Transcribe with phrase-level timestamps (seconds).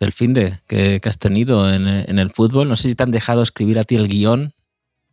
[0.00, 2.68] del fin de que, has tenido en, el fútbol.
[2.68, 4.52] No sé si te han dejado escribir a ti el guion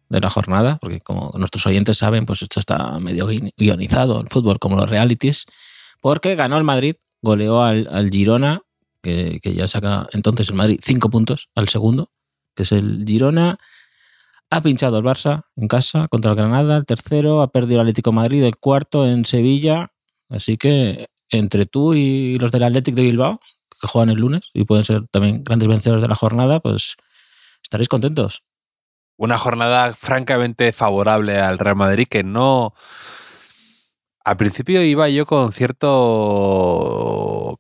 [0.09, 4.58] de la jornada, porque como nuestros oyentes saben, pues esto está medio guionizado, el fútbol,
[4.58, 5.45] como los realities,
[6.00, 8.61] porque ganó el Madrid, goleó al, Girona,
[9.02, 12.09] que, ya saca entonces el Madrid cinco puntos al segundo,
[12.56, 13.58] que es el Girona.
[14.50, 18.14] Ha pinchado el Barça en casa contra el Granada, el tercero, ha perdido el Atlético
[18.14, 19.92] Madrid, el cuarto en Sevilla.
[20.30, 23.42] Así que entre tú y los del Atlético de Bilbao,
[23.80, 26.95] que juegan el lunes y pueden ser también grandes vencedores de la jornada, pues
[27.64, 28.44] estaréis contentos.
[29.17, 32.73] Una jornada francamente favorable al Real Madrid que no...
[34.23, 36.78] Al principio iba yo con cierto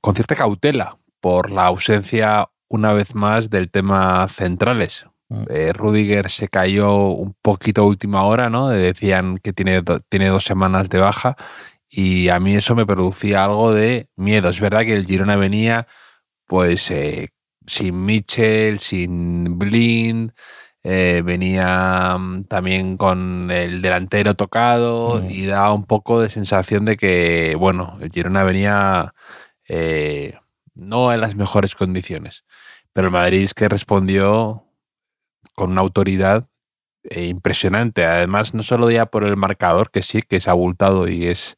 [0.01, 5.05] con cierta cautela por la ausencia una vez más del tema centrales.
[5.29, 5.43] Mm.
[5.49, 8.67] Eh, Rudiger se cayó un poquito a última hora, ¿no?
[8.69, 11.37] Decían que tiene, tiene dos semanas de baja
[11.89, 14.49] y a mí eso me producía algo de miedo.
[14.49, 15.87] Es verdad que el Girona venía
[16.47, 17.29] pues eh,
[17.67, 20.31] sin Mitchell, sin Blind,
[20.83, 26.97] eh, venía mm, también con el delantero tocado y da un poco de sensación de
[26.97, 29.13] que, bueno, el Girona venía
[29.67, 30.37] eh,
[30.75, 32.45] no en las mejores condiciones.
[32.93, 34.63] Pero el Madrid es que respondió
[35.55, 36.47] con una autoridad
[37.15, 38.05] impresionante.
[38.05, 41.57] Además, no solo ya por el marcador, que sí, que es abultado y es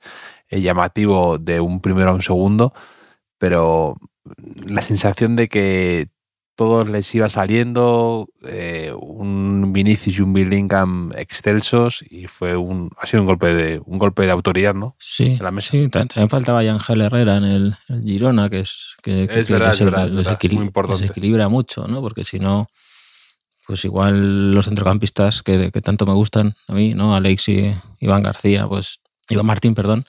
[0.49, 2.73] llamativo de un primero a un segundo,
[3.37, 3.97] pero
[4.65, 6.07] la sensación de que
[6.59, 13.05] todos les iba saliendo, eh, un Vinicius y un Bellingham excelsos y fue un ha
[13.05, 14.93] sido un golpe de un golpe de autoridad, ¿no?
[14.99, 21.47] Sí, sí también faltaba Ángel Herrera en el, Girona, que es que, es verdad, desequilibra
[21.47, 22.01] mucho, ¿no?
[22.01, 22.67] Porque si no,
[23.65, 27.15] pues igual los centrocampistas que, tanto me gustan a mí, ¿no?
[27.15, 30.03] Alex y Iván García, pues Iván Martín, perdón,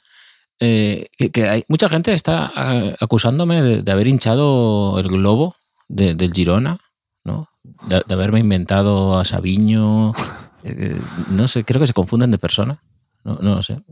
[0.60, 5.56] eh, que, hay mucha gente está eh, acusándome de, haber hinchado el globo
[5.88, 6.78] del Girona,
[7.24, 7.48] ¿no?
[7.88, 10.12] De, haberme inventado a Sabiño.
[10.62, 11.00] Eh,
[11.30, 12.82] no sé, creo que se confunden de persona.
[13.24, 13.82] No, no sé,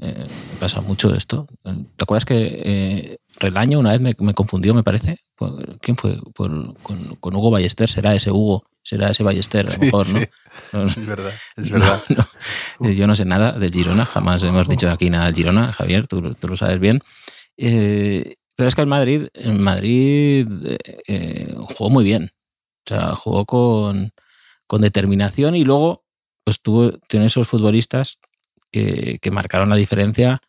[0.60, 1.46] pasa mucho esto.
[1.62, 5.21] ¿Te acuerdas que Relaño una vez me, confundió, me parece?
[5.81, 6.19] ¿Quién fue?
[6.34, 6.75] con,
[7.21, 10.06] Hugo Ballester, será ese Hugo, será ese Ballester, a lo mejor,
[10.72, 10.87] ¿no?
[10.87, 12.03] Es verdad, es verdad.
[12.81, 16.21] yo no sé nada de Girona, jamás hemos dicho aquí nada de Girona, Javier, tú,
[16.21, 17.00] lo sabes bien.
[17.56, 20.49] Eh, pero es que el Madrid, el Madrid
[21.06, 22.32] eh, jugó muy bien.
[22.84, 24.12] O sea, jugó con,
[24.81, 26.05] determinación y luego
[26.43, 28.19] pues tuvo, tiene esos futbolistas
[28.72, 30.41] que, marcaron la diferencia,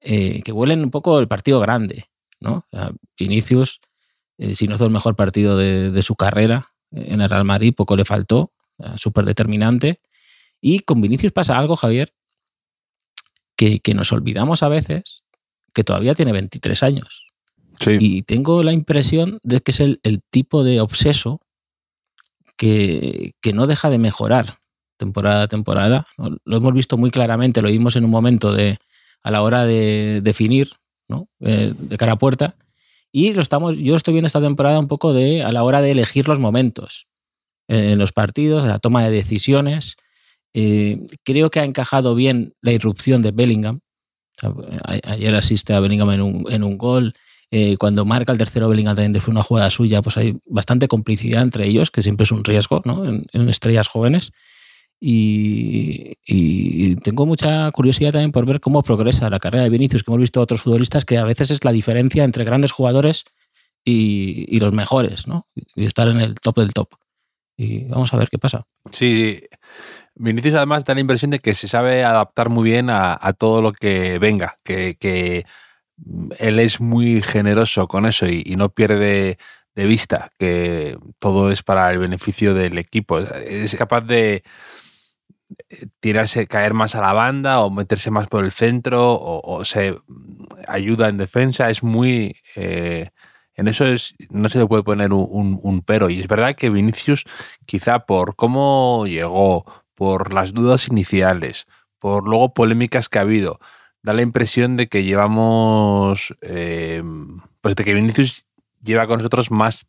[0.00, 2.10] eh, que huelen un poco el partido grande.
[2.40, 2.66] ¿No?
[3.18, 3.80] Vinicius,
[4.54, 8.04] si no hizo el mejor partido de, su carrera en el Real Madrid, poco le
[8.04, 8.52] faltó,
[8.96, 10.00] súper determinante.
[10.60, 12.14] Y con Vinicius pasa algo, Javier,
[13.56, 15.24] que, nos olvidamos a veces
[15.72, 17.32] que todavía tiene 23 años.
[17.86, 21.40] Y tengo la impresión de que es el, tipo de obseso
[22.56, 24.58] que, no deja de mejorar
[24.96, 26.06] temporada a temporada.
[26.44, 28.78] Lo hemos visto muy claramente, lo vimos en un momento de,
[29.22, 30.72] a la hora de definir
[31.08, 31.28] ¿no?
[31.40, 32.56] Eh, de cara a puerta.
[33.12, 35.92] Y lo estamos, yo estoy viendo esta temporada un poco de a la hora de
[35.92, 37.06] elegir los momentos
[37.68, 39.96] eh, en los partidos, la toma de decisiones.
[40.54, 43.80] Eh, creo que ha encajado bien la irrupción de Bellingham.
[44.84, 47.14] ayer asiste a Bellingham en un, en un gol.
[47.78, 51.66] Cuando marca el tercero Bellingham también de una jugada suya, pues hay bastante complicidad entre
[51.66, 53.06] ellos, que siempre es un riesgo ¿no?
[53.06, 54.32] en, estrellas jóvenes.
[55.00, 56.16] Y,
[57.02, 60.40] tengo mucha curiosidad también por ver cómo progresa la carrera de Vinicius, que hemos visto
[60.40, 63.24] otros futbolistas, que a veces es la diferencia entre grandes jugadores
[63.84, 65.46] y, los mejores, ¿no?
[65.54, 66.94] y estar en el top del top.
[67.56, 68.66] Y vamos a ver qué pasa.
[68.90, 69.40] Sí,
[70.14, 73.72] Vinicius además da la impresión de que se sabe adaptar muy bien a, todo lo
[73.72, 75.46] que venga, que,
[76.38, 79.38] él es muy generoso con eso y, no pierde
[79.74, 83.18] de vista que todo es para el beneficio del equipo.
[83.18, 84.42] Es capaz de,
[86.00, 89.96] tirarse, caer más a la banda o meterse más por el centro o, se
[90.66, 91.70] ayuda en defensa.
[91.70, 92.36] Es muy...
[92.54, 93.08] Eh,
[93.54, 96.10] en eso es, no se le puede poner un, pero.
[96.10, 97.24] Y es verdad que Vinicius,
[97.64, 99.64] quizá por cómo llegó,
[99.94, 101.66] por las dudas iniciales,
[101.98, 103.58] por luego polémicas que ha habido,
[104.02, 107.02] da la impresión de que llevamos, eh,
[107.62, 108.46] pues de que Vinicius
[108.82, 109.86] lleva con nosotros más,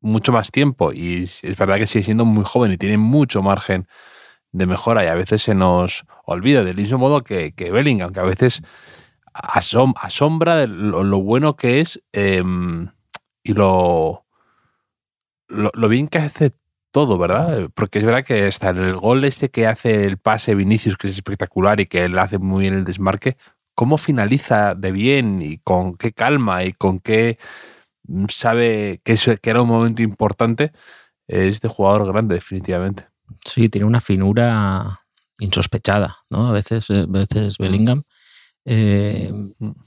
[0.00, 3.86] mucho más tiempo y es verdad que sigue siendo muy joven y tiene mucho margen
[4.52, 8.20] de mejora y a veces se nos olvida del mismo modo que, que Bellingham, que
[8.20, 8.62] a veces
[9.32, 12.88] asombra de lo, bueno que es em,
[13.42, 14.26] y lo,
[15.48, 16.52] lo, bien que hace
[16.90, 17.70] todo, ¿verdad?
[17.74, 21.14] Porque es verdad que hasta el gol este que hace el pase Vinicius, que es
[21.14, 23.36] espectacular y que él hace muy bien el desmarque,
[23.74, 27.38] ¿cómo finaliza de bien y con qué calma y con qué
[28.04, 30.72] mm, sabe que, eso, que era un momento importante?
[31.28, 33.09] Es de jugador grande, definitivamente.
[33.44, 35.00] Sí, tiene una finura
[35.38, 36.48] insospechada, ¿no?
[36.48, 37.62] A veces, eh, a veces mm.
[37.62, 38.02] Bellingham.
[38.66, 39.32] Eh,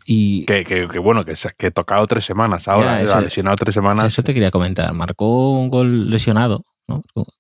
[0.06, 4.12] y que, bueno, que, que he tocado tres semanas ahora, ha lesionado tres semanas.
[4.12, 4.92] Eso te quería comentar.
[4.94, 6.66] Marcó un gol lesionado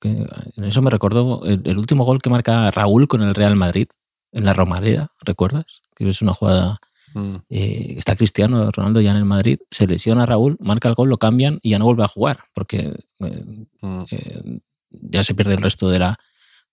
[0.02, 3.88] en eso me recordó el, último gol que marca Raúl con el Real Madrid
[4.32, 5.82] en la Romareda, ¿recuerdas?
[5.96, 6.80] Que es una jugada.
[7.14, 7.36] Mm.
[7.50, 11.18] Eh, está Cristiano Ronaldo ya en el Madrid, se lesiona Raúl, marca el gol, lo
[11.18, 14.04] cambian y ya no vuelve a jugar porque eh, mm.
[15.02, 16.18] Ya se pierde el resto de la,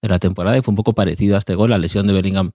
[0.02, 1.70] de la temporada y fue un poco parecido a este gol.
[1.70, 2.52] La lesión de Bellingham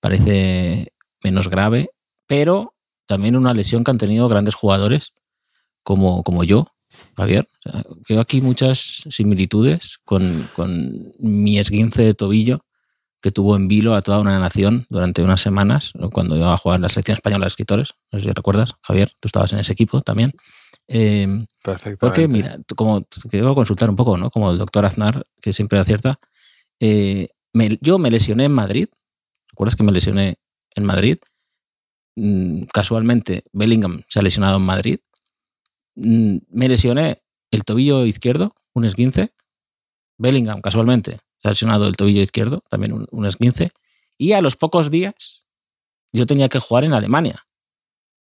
[0.00, 0.92] parece
[1.22, 1.90] menos grave,
[2.26, 2.74] pero
[3.06, 5.14] también una lesión que han tenido grandes jugadores
[5.82, 6.74] como, como yo,
[7.16, 7.46] Javier.
[8.08, 10.48] veo aquí muchas similitudes con,
[11.18, 12.64] mi esguince de tobillo
[13.20, 16.80] que tuvo en vilo a toda una nación durante unas semanas cuando iba a jugar
[16.80, 17.94] la selección española de escritores.
[18.12, 20.32] No sé si recuerdas, Javier, tú estabas en ese equipo también.
[20.88, 22.06] Eh, Perfecto.
[22.06, 24.30] Porque, mira, como que debo consultar un poco, ¿no?
[24.30, 26.18] Como el doctor Aznar, que siempre acierta.
[26.80, 27.28] Eh,
[27.80, 28.88] yo me lesioné en Madrid.
[29.48, 30.36] ¿Recuerdas que me lesioné
[30.74, 31.18] en Madrid?
[32.16, 35.00] Mm, casualmente, Bellingham se ha lesionado en Madrid
[35.96, 39.32] Mm, me lesioné el tobillo izquierdo, un esguince.
[40.18, 43.72] Bellingham, casualmente, se ha lesionado el tobillo izquierdo, también un, esguince.
[44.18, 45.44] Y a los pocos días
[46.12, 47.46] yo tenía que jugar en Alemania.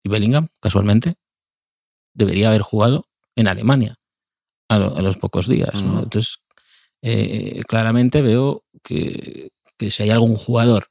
[0.02, 1.16] Y Bellingham, casualmente,
[2.20, 3.96] debería haber jugado en Alemania
[4.68, 5.74] a, los pocos días.
[5.74, 6.38] Entonces,
[7.02, 9.50] eh, claramente veo que,
[9.88, 10.86] si hay algún jugador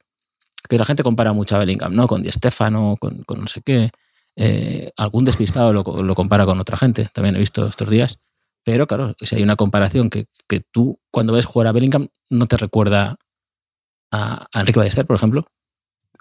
[0.68, 2.06] que la gente compara mucho a Bellingham, ¿no?
[2.06, 3.90] Con Di Stefano, con, con no sé qué.
[4.36, 5.84] Eh, algún despistado lo,
[6.14, 8.18] compara con otra gente, también he visto estos días.
[8.64, 10.26] Pero claro, si hay una comparación que,
[10.70, 13.16] tú cuando ves jugar a Bellingham no te recuerda
[14.12, 15.44] a, Enrique Ballester, por ejemplo.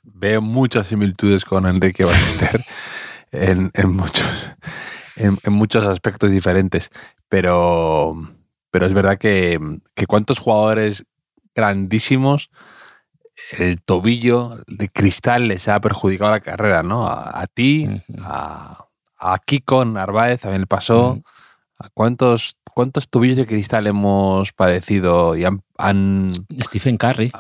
[0.03, 2.65] Veo muchas similitudes con Enrique Ballester
[3.31, 4.51] en, muchos,
[5.19, 6.89] en, muchos aspectos diferentes.
[7.27, 8.15] Pero,
[8.71, 9.59] pero es verdad que,
[9.93, 11.05] que cuántos jugadores
[11.53, 12.49] grandísimos
[13.57, 17.07] el tobillo de cristal les ha perjudicado la carrera, ¿no?
[17.07, 17.87] A, ti,
[18.21, 18.85] a,
[19.17, 21.21] a, Kiko Narváez también le pasó.
[21.77, 26.33] ¿A cuántos, cuántos tobillos de cristal hemos padecido y han...
[26.61, 27.31] Stephen Curry.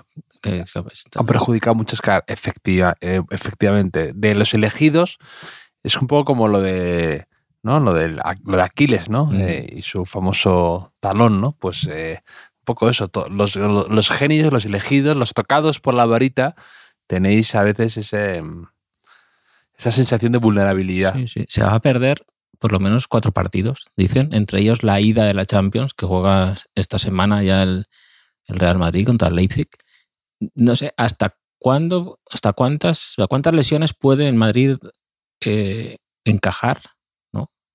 [1.15, 4.13] han perjudicado muchas caras, efectiva, eh, efectivamente.
[4.15, 5.17] De los elegidos,
[5.83, 7.27] es un poco como lo de...
[7.63, 7.79] ¿no?
[7.79, 9.31] Lo, de, lo de Aquiles, ¿no?
[9.33, 11.53] Eh, y su famoso talón, ¿no?
[11.53, 12.21] Pues eh,
[12.63, 16.55] poco eso, los, los, genios, los elegidos, los tocados por la varita,
[17.07, 18.43] tenéis a veces ese,
[19.77, 21.15] esa sensación de vulnerabilidad.
[21.15, 21.45] Sí, sí.
[21.47, 22.23] Se va a perder
[22.59, 26.55] por lo menos cuatro partidos, dicen, entre ellos la ida de la Champions, que juega
[26.75, 27.85] esta semana ya el,
[28.51, 29.69] Real Madrid contra el Leipzig.
[30.55, 34.77] No sé, ¿hasta cuándo, hasta cuántas, cuántas lesiones puede en Madrid
[35.41, 36.79] eh, encajar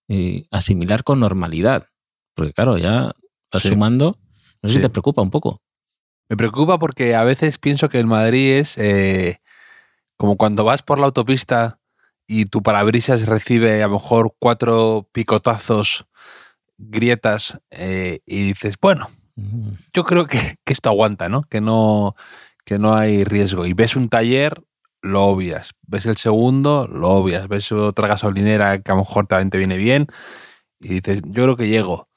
[0.09, 1.89] y asimilar con normalidad?
[2.35, 3.13] Porque claro, ya
[3.55, 4.19] va sumando
[4.65, 5.61] no sé si te preocupa un poco.
[6.31, 9.43] Me preocupa porque a veces pienso que el Madrid es eh,
[10.17, 11.79] como cuando vas por la autopista
[12.27, 16.07] y tu parabrisas recibe a lo mejor cuatro picotazos,
[16.79, 19.73] grietas, eh, y dices, bueno, mm.
[19.93, 21.43] yo creo que, esto aguanta, ¿no?
[21.43, 22.17] Que, ¿no?
[22.65, 23.67] que no hay riesgo.
[23.67, 24.63] Y ves un taller,
[25.05, 25.73] lo obvias.
[25.87, 27.47] Ves el segundo, lo obvias.
[27.47, 30.07] Ves otra gasolinera que a lo mejor también te viene bien
[30.81, 32.09] y dices, yo creo que llego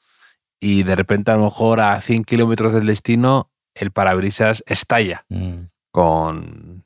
[0.59, 5.65] y de repente a lo mejor a 100 kilómetros del destino el parabrisas estalla mm.
[5.91, 6.85] con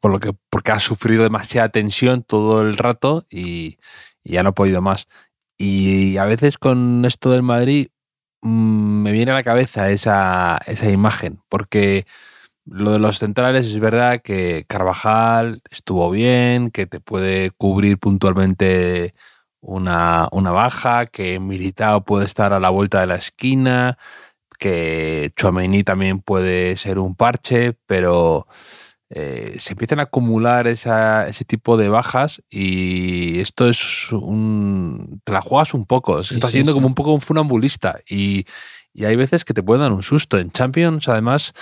[0.00, 3.78] por lo que porque ha sufrido demasiada tensión todo el rato y,
[4.22, 5.08] ya no ha podido más
[5.58, 7.88] y a veces con esto del Madrid
[8.42, 12.06] mm, me viene a la cabeza esa, esa imagen porque
[12.66, 19.14] lo de los centrales es verdad que Carvajal estuvo bien, que te puede cubrir puntualmente
[19.60, 23.98] una, baja, que Militao puede estar a la vuelta de la esquina,
[24.58, 28.46] que Chouameni también puede ser un parche, pero
[29.08, 35.20] eh, se empiezan a acumular ese tipo de bajas y esto es un...
[35.24, 38.46] te la juegas un poco, se está siendo como un poco un funambulista y,
[38.94, 40.38] y, hay veces que te pueden dar un susto.
[40.38, 41.54] En Champions, además,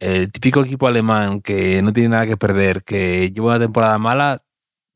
[0.00, 4.42] el típico equipo alemán que no tiene nada que perder, que lleva una temporada mala,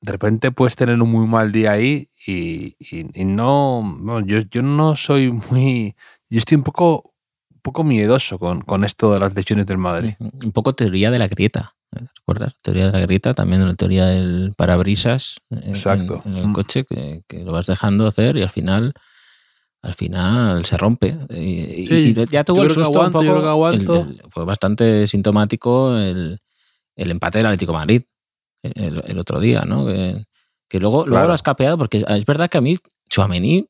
[0.00, 2.76] de repente puedes tener un muy mal día ahí y,
[3.24, 5.96] no, yo, yo no soy muy...
[6.30, 7.14] Yo estoy un poco
[7.62, 10.14] poco miedoso con, con, esto de las lesiones del Madrid.
[10.20, 11.74] Un poco teoría de la grieta.
[11.94, 12.04] ¿eh?
[12.20, 12.54] ¿Recuerdas?
[12.62, 16.22] Teoría de la grieta, también la teoría del parabrisas en, Exacto.
[16.24, 16.52] en, el mm.
[16.52, 18.94] coche, que, que, lo vas dejando hacer y al final
[19.82, 21.16] al final se rompe.
[21.30, 23.68] Y, sí, y ya tuvo el susto aguanto, un poco.
[23.68, 26.38] El, el, fue bastante sintomático el,
[26.96, 28.02] el empate del Atlético de Madrid
[28.62, 29.86] el, otro día, ¿no?
[29.86, 30.24] Que,
[30.68, 31.10] que luego, claro.
[31.10, 33.66] luego lo has capeado, porque es verdad que a mí, Chouameni,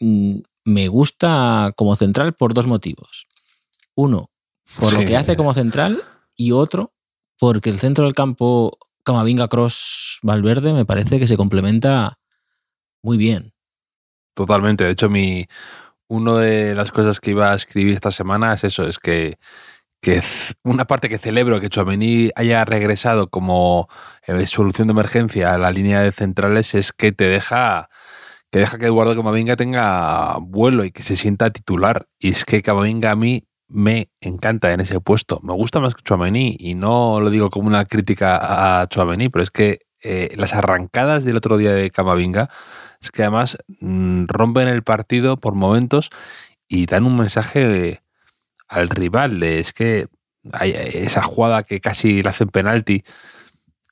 [0.00, 3.26] mm, me gusta como central por dos motivos.
[3.94, 4.30] Uno,
[4.78, 4.98] por sí.
[4.98, 6.02] lo que hace como central,
[6.36, 6.92] y otro,
[7.38, 12.18] porque el centro del campo Camavinga Cross Valverde me parece que se complementa
[13.02, 13.53] muy bien.
[14.34, 14.84] Totalmente.
[14.84, 15.46] De hecho, mi
[16.08, 19.38] una de las cosas que iba a escribir esta semana es eso, es que,
[20.62, 23.88] una parte que celebro que Chouameni haya regresado como
[24.26, 27.88] eh, solución de emergencia a la línea de centrales es que te deja
[28.52, 32.06] que deja que Eduardo Camavinga tenga vuelo y que se sienta titular.
[32.20, 35.40] Y es que Camavinga a mí me encanta en ese puesto.
[35.42, 39.42] Me gusta más que Chouameni y no lo digo como una crítica a Chouameni, pero
[39.42, 42.50] es que eh, las arrancadas del otro día de Camavinga
[43.04, 46.10] es que además mmm, rompen el partido por momentos
[46.68, 48.02] y dan un mensaje
[48.68, 49.40] al rival.
[49.40, 50.08] De, es que
[50.52, 53.04] hay esa jugada que casi le hacen penalti,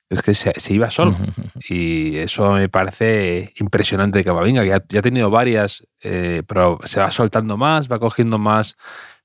[0.09, 1.17] es que se, se, iba solo.
[1.69, 6.79] Y eso me parece impresionante de Camavinga, que ya, ya, ha tenido varias, eh, pero
[6.83, 8.75] se va soltando más, va cogiendo más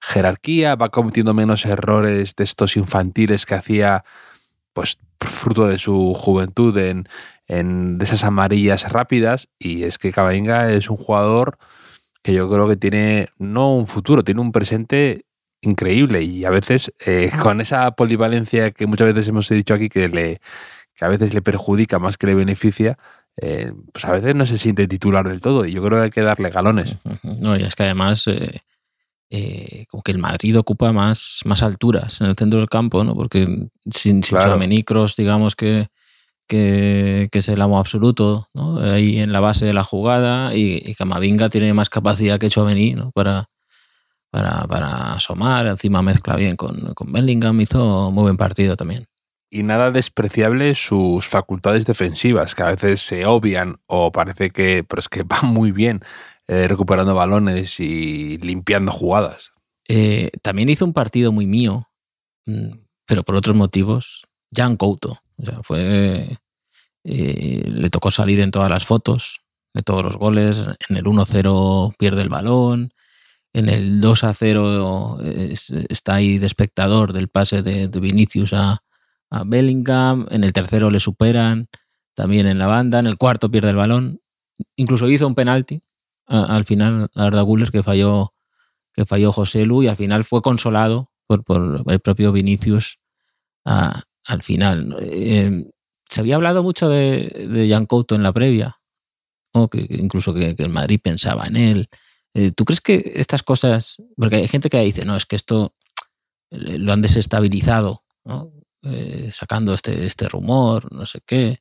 [0.01, 4.05] jerarquía, va cometiendo menos errores de estos infantiles que hacía,
[4.73, 7.09] pues fruto de su juventud en,
[7.49, 9.49] en de esas amarillas rápidas.
[9.59, 11.59] Y es que Camavinga es un jugador
[12.23, 15.25] que yo creo que tiene no un futuro, tiene un presente
[15.61, 20.09] increíble y a veces eh, con esa polivalencia que muchas veces hemos dicho aquí que
[20.09, 20.41] le
[20.95, 22.99] que a veces le perjudica más que le beneficia,
[23.41, 26.11] eh, pues a veces no se siente titular del todo y yo creo que hay
[26.11, 26.97] que darle galones.
[27.23, 28.63] No, y es que además eh,
[29.31, 33.15] eh, como que el Madrid ocupa más, más alturas en el centro del campo, ¿no?
[33.15, 34.59] Porque sin, sin claro.
[35.17, 35.89] Digamos que,
[36.49, 38.79] que, que, es el amo absoluto, ¿no?
[38.81, 42.95] Ahí en la base de la jugada y, y Camavinga tiene más capacidad que Chouameni,
[42.95, 43.11] ¿no?
[43.13, 43.51] Para,
[44.31, 49.07] para, para asomar, encima mezcla bien con, con Bellingham, hizo muy buen partido también
[49.51, 55.01] y nada despreciable sus facultades defensivas, que a veces se obvian o parece que, pero
[55.01, 56.03] es que van muy bien
[56.47, 59.53] eh, recuperando balones y limpiando jugadas.
[59.89, 61.89] Eh, también hizo un partido muy mío,
[62.47, 62.73] mm,
[63.07, 65.21] pero por otros motivos, Jan Couto.
[65.39, 66.39] O sea, fue.
[67.05, 69.41] Eh, le tocó salir en todas las fotos,
[69.75, 70.65] de todos los goles.
[70.89, 72.93] En el 1-0 pierde el balón.
[73.53, 78.83] En el 2-0 está ahí de espectador del pase de, Vinicius a,
[79.47, 81.67] Bellingham, en el tercero le superan,
[82.15, 84.21] también en la banda, en el cuarto pierde el balón,
[84.77, 85.83] incluso hizo un penalti
[86.29, 88.35] al final Arda Guller que falló,
[88.93, 92.99] que falló José Lu y al final fue consolado por, por el propio Vinicius
[94.29, 94.97] al final.
[95.01, 95.65] Eh,
[96.09, 98.79] se había hablado mucho de, de Jan Couto en la previa,
[99.53, 101.89] o que, incluso que, que, el Madrid pensaba en él.
[102.35, 105.75] Eh, ¿Tú crees que estas cosas, porque hay gente que dice, no, es que esto
[106.51, 108.53] lo han desestabilizado, ¿no?
[108.83, 111.61] eh, sacando este, este rumor, no sé qué.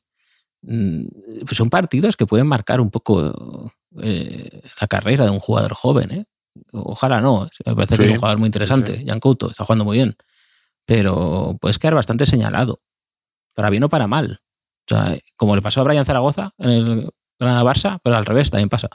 [0.62, 1.06] Mm,
[1.44, 3.72] pues son partidos que pueden marcar un poco
[4.02, 6.10] eh, la carrera de un jugador joven.
[6.10, 6.24] ¿eh?
[6.72, 8.98] Ojalá no, me parece sí, que es un jugador muy interesante.
[8.98, 9.06] Sí.
[9.06, 10.16] Jan Couto está jugando muy bien,
[10.88, 12.80] pero puedes quedar bastante señalado,
[13.54, 14.40] para bien o para mal.
[14.90, 18.50] O sea, como le pasó a Brian Zaragoza en el Granada Barça, pero al revés
[18.50, 18.88] también pasa.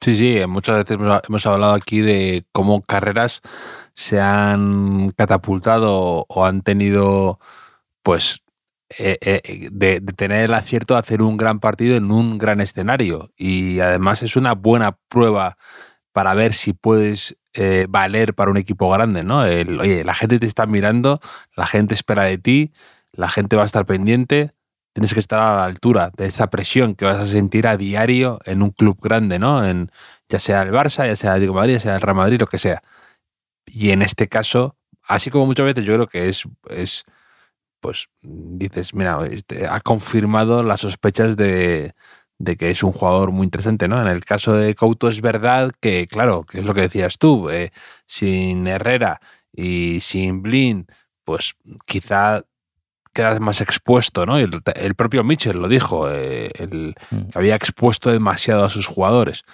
[0.00, 3.40] Sí, sí, muchas veces hemos hablado aquí de cómo carreras
[3.94, 7.40] se han catapultado o han tenido,
[8.04, 8.44] pues,
[8.96, 12.60] eh, eh, de, de, tener el acierto de hacer un gran partido en un gran
[12.60, 13.32] escenario.
[13.36, 15.56] Y además es una buena prueba
[16.12, 19.44] para ver si puedes eh, valer para un equipo grande, ¿no?
[19.44, 21.20] El, oye, la gente te está mirando,
[21.56, 22.72] la gente espera de ti,
[23.12, 24.52] la gente va a estar pendiente,
[24.92, 28.40] tienes que estar a la altura de esa presión que vas a sentir a diario
[28.44, 29.64] en un club grande, ¿no?
[29.64, 29.90] En,
[30.28, 32.58] ya sea el Barça, ya sea el Madrid, ya sea el Real Madrid, lo que
[32.58, 32.82] sea.
[33.66, 37.04] Y en este caso, así como muchas veces yo creo que es, es
[37.80, 41.94] pues dices, mira, este, ha confirmado las sospechas de,
[42.42, 44.02] de que es un jugador muy interesante, ¿no?
[44.02, 47.48] En el caso de Couto es verdad que, claro, que es lo que decías tú,
[47.50, 47.70] eh,
[48.04, 49.20] sin Herrera
[49.52, 50.86] y sin Blin,
[51.24, 51.54] pues
[51.86, 52.42] quizá
[53.14, 54.38] quedas más expuesto, ¿no?
[54.38, 57.28] El, el propio Mitchell lo dijo, eh, el, Mm.
[57.30, 59.44] que había expuesto demasiado a sus jugadores.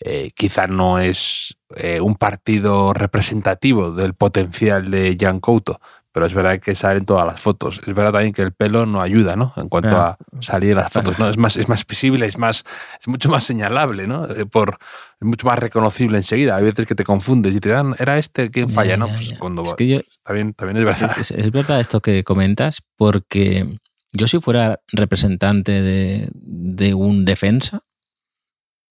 [0.00, 5.80] Eh, quizá no es eh, un partido representativo del potencial de Jan Couto,
[6.12, 7.80] pero es verdad que salen todas las fotos.
[7.86, 9.52] Es verdad también que el pelo no ayuda, ¿no?
[9.56, 11.28] En cuanto a salir en las fotos, ¿no?
[11.28, 12.64] Es más, es más visible, es más,
[13.00, 14.26] es mucho más señalable, ¿no?
[14.26, 14.76] Eh, Por,
[15.18, 16.56] es mucho más reconocible enseguida.
[16.56, 18.98] Hay veces que te confundes y te dan, ¿era este quien falla?
[18.98, 19.08] ¿no?
[19.08, 21.16] Pues cuando Es que yo, también, también es verdad.
[21.18, 23.78] Es, es verdad esto que comentas, porque
[24.12, 27.84] yo si fuera representante de, de un defensa,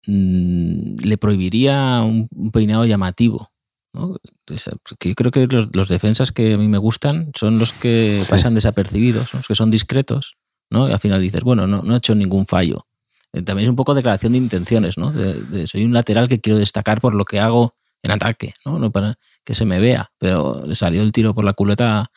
[0.07, 3.50] mm, le prohibiría un, un peinado llamativo.
[3.93, 4.17] ¿No?
[4.47, 8.29] Yo creo que los, los defensas que a mí me gustan son los que Sí.
[8.29, 10.37] pasan desapercibidos, los que son discretos,
[10.69, 10.89] ¿no?
[10.89, 12.87] Y al final dices, bueno, no, no he hecho ningún fallo.
[13.33, 15.11] Eh, También es un poco declaración de intenciones, ¿no?
[15.11, 18.79] De- de soy un lateral que quiero destacar por lo que hago en ataque, ¿no?
[18.79, 22.11] No para que se me vea, pero le salió el tiro por la culeta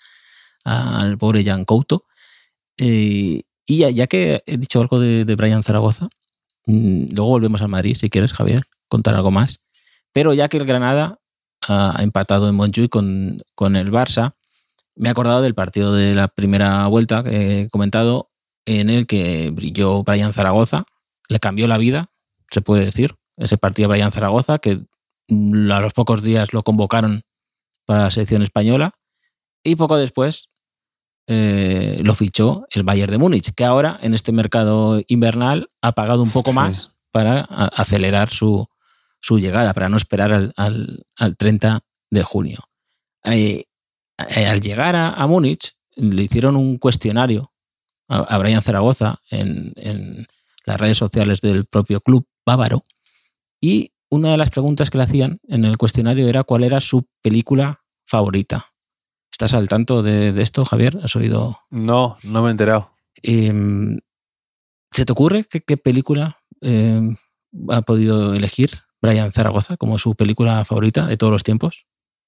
[0.65, 2.05] a- al pobre Jan Couto.
[2.79, 6.09] Eh, y ya, ya que he dicho algo de, de Brian Zaragoza,
[6.67, 9.61] mm, luego volvemos al Madrid, si quieres, Javier, contar algo más.
[10.13, 11.19] Pero ya que el Granada
[11.69, 14.35] ha empatado en Montjuic con, con el Barça,
[14.97, 18.31] me he acordado del partido de la primera vuelta que he comentado,
[18.67, 20.85] en el que brilló Brian Zaragoza,
[21.29, 22.11] le cambió la vida,
[22.51, 24.81] se puede decir, ese partido de Brian Zaragoza, que
[25.29, 27.23] mm, a los pocos días lo convocaron
[27.87, 28.93] para la selección española,
[29.63, 30.49] y poco después
[31.27, 36.23] eh, lo fichó el Bayern de Múnich, que ahora en este mercado invernal ha pagado
[36.23, 36.57] un poco Sí.
[36.57, 38.69] más para acelerar su,
[39.25, 42.59] su llegada, para no esperar al, al- al 30 de junio.
[43.25, 43.65] Eh,
[44.19, 47.53] eh, al llegar a, a Múnich, le hicieron un cuestionario
[48.09, 50.27] a, a Brian Zaragoza en, en
[50.67, 52.85] las redes sociales del propio club bávaro,
[53.61, 57.07] y una de las preguntas que le hacían en el cuestionario era cuál era su
[57.23, 58.67] película favorita.
[59.33, 61.01] ¿Estás al tanto de, de esto, Javier?
[61.03, 61.59] ¿Has oído?
[61.71, 62.91] No, no me he enterado.
[63.23, 63.99] Em,
[64.93, 67.17] ¿Se te ocurre qué, qué película em,
[67.71, 68.71] ha podido elegir
[69.05, 71.87] Brian Zaragoza como su película favorita de todos los tiempos?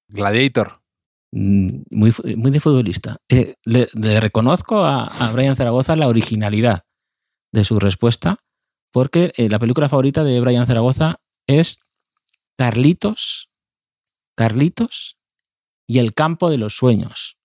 [0.09, 0.81] Gladiator.
[1.31, 3.17] Mm, Muy, muy de futbolista.
[3.29, 6.83] Eh, le, le reconozco a, a Brian Zaragoza la originalidad
[7.51, 8.37] de su respuesta,
[8.93, 11.15] porque eh, la película favorita de Brian Zaragoza
[11.47, 11.77] es
[12.57, 13.49] Carlitos,
[14.37, 15.17] Carlitos
[15.87, 17.37] y el campo de los sueños.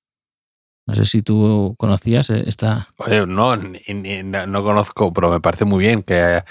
[0.86, 2.88] No sé si tú conocías eh, esta.
[2.98, 6.42] Oye, no, ni- ni- no, no conozco, pero me parece muy bien que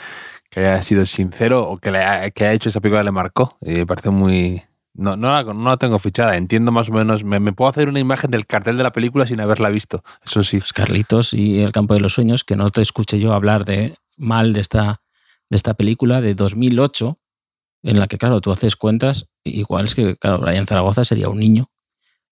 [0.51, 3.57] que haya sido sincero o que, le ha- que haya hecho esa película le marcó.
[3.61, 4.61] Y me parece muy.
[4.93, 7.23] No, no, la, no la tengo fichada, entiendo más o menos.
[7.23, 10.03] Me, puedo hacer una imagen del cartel de la película sin haberla visto.
[10.23, 10.59] Eso sí.
[10.75, 14.51] Carlitos y el campo de los sueños, que no te escuché yo hablar de mal
[14.51, 15.01] de esta,
[15.49, 17.17] de esta película de 2008,
[17.83, 21.39] en la que, claro, tú haces cuentas, igual es que, claro, Brian Zaragoza sería un
[21.39, 21.71] niño.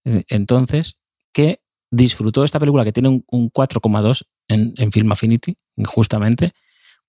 [0.04, 0.98] Eh, Entonces,
[1.32, 6.52] que disfrutó esta película que tiene un, un 4,2 en, en Film Affinity, justamente,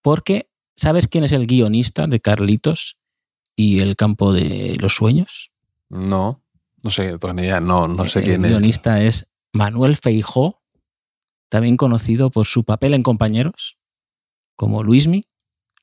[0.01, 0.49] porque
[0.81, 2.97] ¿sabes quién es el guionista de Carlitos
[3.57, 5.51] y el campo de los sueños?
[5.90, 6.40] No,
[6.83, 7.61] no sé, no.
[7.61, 8.51] No, no sé el quién es.
[8.51, 10.62] guionista es Manuel Feijó,
[11.51, 13.77] también conocido por su papel en Compañeros,
[14.57, 15.27] como Luismi,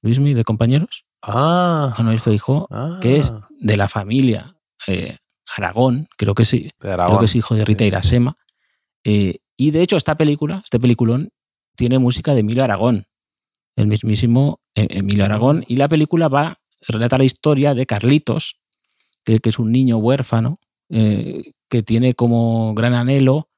[0.02, 4.56] Luismi de Compañeros, Ah, Manuel Feijó, ah, que es de la familia
[4.88, 5.18] eh,
[5.56, 7.86] Aragón, creo que sí, creo que es hijo de Rita.
[7.86, 8.38] Irasema.
[9.04, 11.30] eh, y de hecho esta película, este peliculón,
[11.76, 13.06] tiene música de Emilio Aragón,
[13.78, 18.60] el mismísimo eh, Emilio Aragón, y la película va, relata la historia de Carlitos,
[19.24, 20.60] que, que es un niño huérfano,
[20.90, 23.50] eh, que tiene como gran anhelo,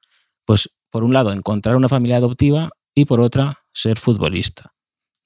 [0.44, 4.74] pues por un lado, encontrar una familia adoptiva y por otra, ser futbolista.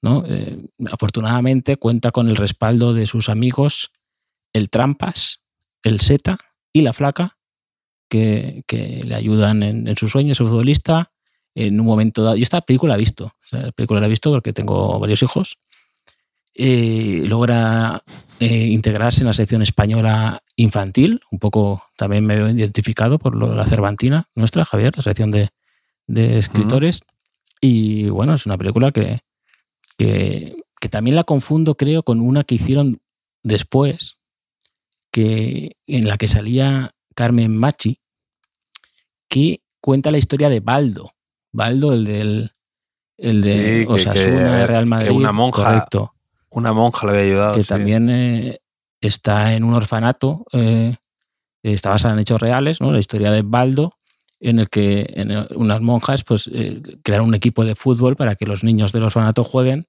[0.01, 0.23] ¿no?
[0.27, 3.91] Eh, afortunadamente cuenta con el respaldo de sus amigos,
[4.53, 5.41] el Trampas,
[5.83, 6.37] el Seta
[6.71, 7.37] y la Flaca,
[8.07, 11.11] que, que le ayudan en, en sus sueños, el futbolista.
[11.55, 14.07] En un momento dado, yo esta película la he visto, o sea, la película la
[14.07, 15.57] he visto porque tengo varios hijos.
[16.53, 18.03] Eh, logra
[18.39, 23.55] eh, integrarse en la selección española infantil, un poco también me veo identificado por lo
[23.55, 25.49] la Cervantina nuestra, Javier, la selección de,
[26.07, 27.01] de escritores.
[27.61, 29.21] Y bueno, es una película que,
[29.97, 33.01] que, que también la confundo, creo, con una que hicieron
[33.43, 34.17] después,
[35.11, 38.01] que, en la que salía Carmen Machi,
[39.29, 41.14] que cuenta la historia de Baldo.
[41.55, 42.51] Baldo, el del
[43.17, 45.11] el de Sí, Osasuna, que- Real que Madrid.
[45.11, 46.13] una monja correcto,
[46.49, 47.53] Una monja le había ayudado.
[47.53, 47.67] que sí.
[47.69, 48.59] también eh,
[49.01, 50.95] está en un orfanato, eh,
[51.63, 52.91] está basada en hechos reales, ¿no?
[52.91, 53.93] la historia de Baldo,
[54.41, 58.35] en el que en el- unas monjas pues, eh, crearon un equipo de fútbol para
[58.35, 59.87] que los niños del orfanato jueguen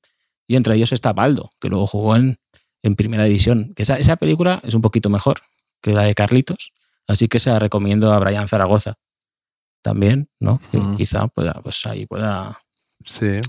[0.48, 2.38] Y entre ellos está Baldo, que luego jugó en,
[2.84, 3.72] en Primera División.
[3.74, 5.38] Que esa, esa película es un poquito mejor
[5.82, 6.72] que la de Carlitos,
[7.08, 8.94] así que se la recomiendo a Brian Zaragoza
[9.86, 10.58] también, ¿no?
[10.72, 10.96] Que Mm.
[10.96, 12.58] quizá pueda, pues ahí pueda.
[13.04, 13.40] Sí.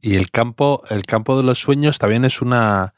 [0.00, 2.94] Y el campo, el campo de los sueños también es una,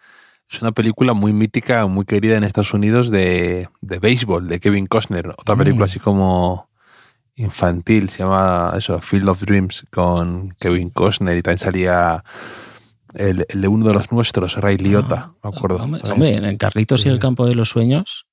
[0.51, 4.87] es una película muy mítica, muy querida en Estados Unidos de, de béisbol, de Kevin
[4.87, 5.29] Costner.
[5.31, 5.91] Otra película Mm.
[5.91, 6.69] así como
[7.37, 12.23] infantil, se llama eso, Field of Dreams, con Kevin Costner y también salía
[13.15, 15.83] el, el de uno de los nuestros, Ray Liotta, me acuerdo.
[15.83, 17.19] Hombre, en el Carlitos y el.
[17.19, 18.27] Campo de los Sueños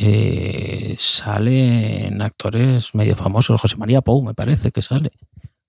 [0.00, 3.60] eh, salen actores medio famosos.
[3.60, 5.10] José María Pou, me parece que sale.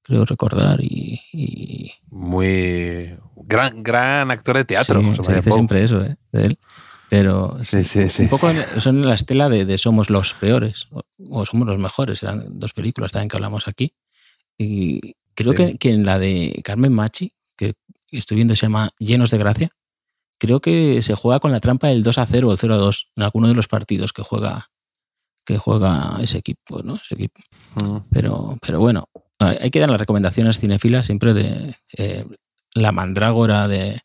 [0.03, 0.79] Creo recordar.
[0.81, 5.57] Y, y- Muy gran, gran actor de teatro, sí, José se María dice Pou.
[5.57, 6.15] siempre eso, ¿eh?
[6.31, 6.59] De él.
[7.09, 8.23] Pero Sí, sí, sí.
[8.23, 11.79] un poco son en la estela de, de Somos los peores o, o Somos los
[11.79, 12.21] mejores.
[12.21, 13.93] Eran dos películas también que hablamos aquí.
[14.59, 17.73] Y creo que, que en la de Carmen Machi, que
[18.11, 19.71] estoy viendo se llama Llenos de Gracia,
[20.39, 22.77] creo que se juega con la trampa del 2 a 0 o el 0 a
[22.77, 24.69] 2 en alguno de los partidos que juega
[25.45, 26.95] que juega ese equipo, ¿no?
[26.95, 27.41] Ese equipo.
[27.83, 27.97] Mm.
[28.11, 32.25] Pero, pero bueno, hay que dar las recomendaciones cinéfilas siempre de eh,
[32.75, 34.01] la mandrágora de,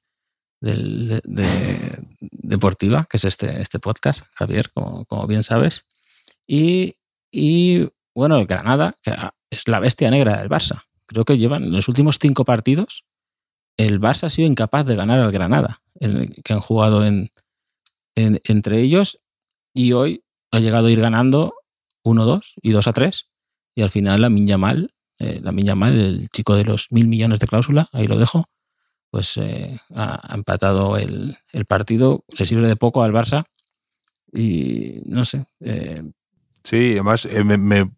[0.63, 1.99] del- de-
[2.31, 5.85] deportiva, que es este, este podcast, Javier, como, como bien sabes.
[6.47, 6.95] Y,
[7.31, 9.15] y, bueno, el Granada, que
[9.51, 10.85] es la bestia negra del Barça.
[11.05, 13.05] Creo que llevan en los últimos cinco partidos,
[13.77, 17.31] el Barça ha sido incapaz de ganar al Granada, que han jugado en,
[18.15, 19.21] en- entre ellos,
[19.75, 21.55] y hoy ha llegado a ir ganando
[22.05, 23.27] 1-2 y 2-3
[23.75, 27.47] y al final la Yamal, eh, la Yamal, el chico de los mil millones de
[27.47, 28.45] cláusula, ahí lo dejo,
[29.11, 33.45] pues eh, ha, empatado el, partido, le sirve de poco al Barça
[34.33, 36.03] y no sé, eh,
[36.63, 37.91] Sí, además me, me-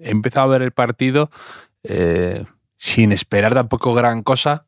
[0.00, 1.30] he empezado a ver el partido
[2.76, 4.66] sin esperar tampoco gran cosa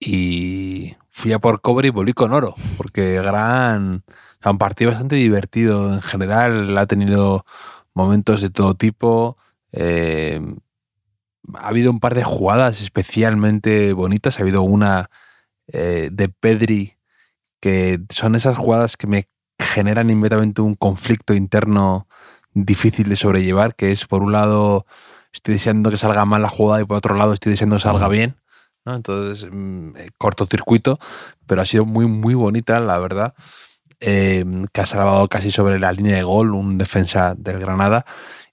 [0.00, 4.90] y fui a por cobre y volví con oro, porque gran, o sea, un partido
[4.90, 7.46] bastante divertido en general, ha tenido
[7.94, 9.38] momentos de todo tipo,
[9.70, 10.40] eh,
[11.54, 15.08] ha habido un par de jugadas especialmente bonitas, ha habido una
[15.68, 16.96] eh, de Pedri
[17.60, 19.28] que son esas jugadas que me
[19.60, 22.08] generan inmediatamente un conflicto interno
[22.54, 24.84] difícil de sobrellevar, que es por un lado
[25.32, 28.08] estoy deseando que salga mal la jugada y por otro lado estoy deseando que salga
[28.08, 28.34] bien.
[28.84, 28.94] ¿No?
[28.94, 30.98] Entonces, mm, eh, cortocircuito,
[31.46, 33.34] pero ha sido muy, muy bonita, la verdad.
[34.00, 38.04] eh, que ha salvado casi sobre la línea de gol un defensa del Granada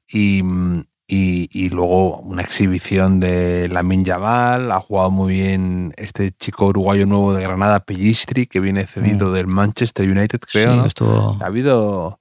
[0.08, 6.32] y, mm, y, y luego una exhibición de Lamin Yamal, ha jugado muy bien este
[6.32, 10.72] chico uruguayo nuevo de Granada, Pellistri, que viene cedido del Manchester United, creo.
[10.74, 10.86] sí, ¿no?
[10.86, 11.38] estuvo...
[11.42, 12.20] Ha habido,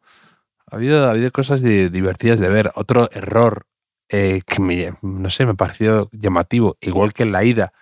[0.66, 2.72] ha habido, ha habido cosas di- divertidas de ver.
[2.74, 3.64] Otro error
[4.08, 7.72] eh, que me, no sé, me pareció llamativo, igual que en la ida,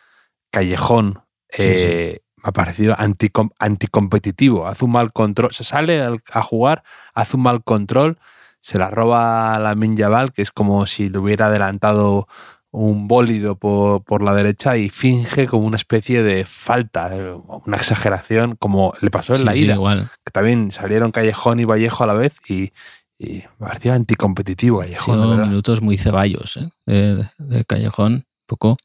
[0.59, 4.67] Callejón, Sí, eh, me ha parecido anticom- anticompetitivo.
[4.67, 6.83] Hace un mal control, se sale al- a jugar,
[7.15, 8.19] hace un mal control,
[8.61, 12.27] se la roba a la Minjabal, que es como si le hubiera adelantado
[12.71, 17.33] un bólido por, por la derecha y finge como una especie de falta, eh,
[17.65, 20.09] una exageración, como le pasó en sí, la sí, ida igual.
[20.25, 22.73] que también salieron Callejón y Vallejo a la vez y,
[23.19, 25.47] y me parecía anticompetitivo Callejón, verdad.
[25.47, 26.69] minutos muy ceballos ¿eh?
[26.85, 28.77] de, de Callejón, poco.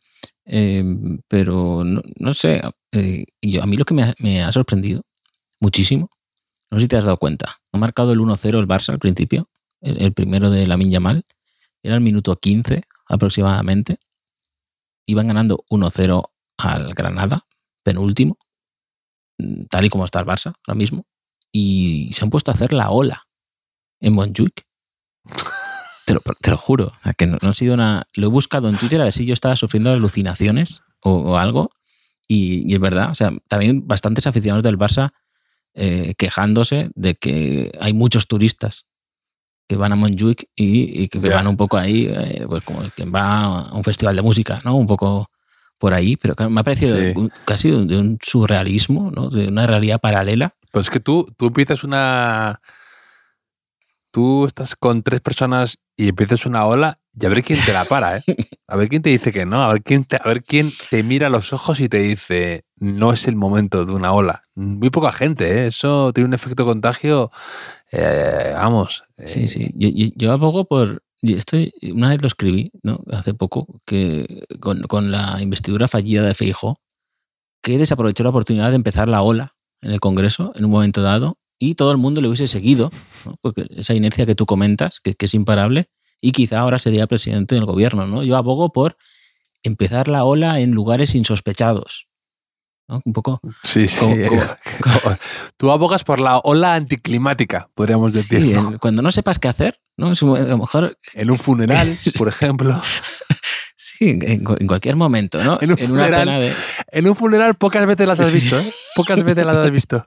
[0.45, 0.83] Eh,
[1.27, 5.03] pero no, no sé, eh, yo, a mí lo que me ha, sorprendido
[5.59, 6.09] muchísimo,
[6.69, 9.49] no sé si te has dado cuenta, ha marcado el 1-0 el Barça al principio,
[9.81, 11.25] el, el primero de la Yamal,
[11.81, 13.99] era el minuto 15 aproximadamente,
[15.07, 17.45] iban ganando 1-0 al Granada,
[17.83, 18.37] penúltimo,
[19.37, 21.05] mm, tal y como está el Barça ahora mismo,
[21.51, 23.27] y se han puesto a hacer la ola
[24.01, 24.65] en Montjuic.
[26.05, 28.07] Te lo, te lo juro, o sea, que no, no ha sido una...
[28.13, 31.69] Lo he buscado en Twitter a ver si yo estaba sufriendo alucinaciones o, o algo,
[32.27, 35.11] y, y es verdad, o sea, también bastantes aficionados del Barça
[35.75, 38.85] eh, quejándose de que hay muchos turistas
[39.67, 43.13] que van a Montjuic y, y que, van un poco ahí, eh, pues como quien
[43.13, 44.75] va a un festival de música, ¿no?
[44.75, 45.29] Un poco
[45.77, 47.13] por ahí, pero me ha parecido Sí.
[47.15, 49.29] un- casi de un, de un surrealismo, ¿no?
[49.29, 50.53] De una realidad paralela.
[50.71, 52.61] Pues es que tú, tú empiezas una...
[54.11, 57.85] Tú estás con tres personas y empiezas una ola y a ver quién te la
[57.85, 58.23] para, ¿eh?
[58.67, 61.03] A ver quién te dice que no, a ver quién te, a ver quién te
[61.03, 64.45] mira a los ojos y te dice no es el momento de una ola.
[64.55, 65.67] Muy poca gente, ¿eh?
[65.67, 67.29] Eso tiene un efecto contagio,
[67.91, 69.03] eh, vamos.
[69.25, 69.69] Sí, eh, sí.
[69.75, 71.03] Yo, yo, yo abogo por.
[71.21, 73.01] Estoy, una vez lo escribí, ¿no?
[73.11, 76.81] Hace poco, que con, con la investidura fallida de Feijo,
[77.61, 81.37] que desaprovechó la oportunidad de empezar la ola en el Congreso en un momento dado
[81.69, 82.89] y todo el mundo le hubiese seguido,
[83.25, 83.35] ¿no?
[83.41, 85.89] porque esa inercia que tú comentas, que, que es imparable,
[86.21, 88.23] y quizá ahora sería presidente del gobierno, ¿no?
[88.23, 88.97] Yo abogo por
[89.63, 92.07] empezar la ola en lugares insospechados.
[92.87, 93.01] ¿no?
[93.05, 93.39] Un poco.
[93.63, 93.97] Sí, sí.
[93.99, 94.15] Como-
[94.81, 95.17] como-
[95.57, 98.41] Tú abogas por la ola anticlimática, podríamos decir.
[98.41, 98.71] Sí, ¿no?
[98.71, 100.11] en- cuando no sepas qué hacer, ¿no?
[100.11, 102.81] Es a lo mejor, En un funeral, por ejemplo.
[103.75, 105.57] sí, en, en cualquier momento, ¿no?
[105.61, 106.19] En un una funeral.
[106.21, 106.53] cena de.
[106.91, 108.73] En un funeral pocas veces las has visto, ¿eh?
[108.95, 110.05] Pocas veces las has visto.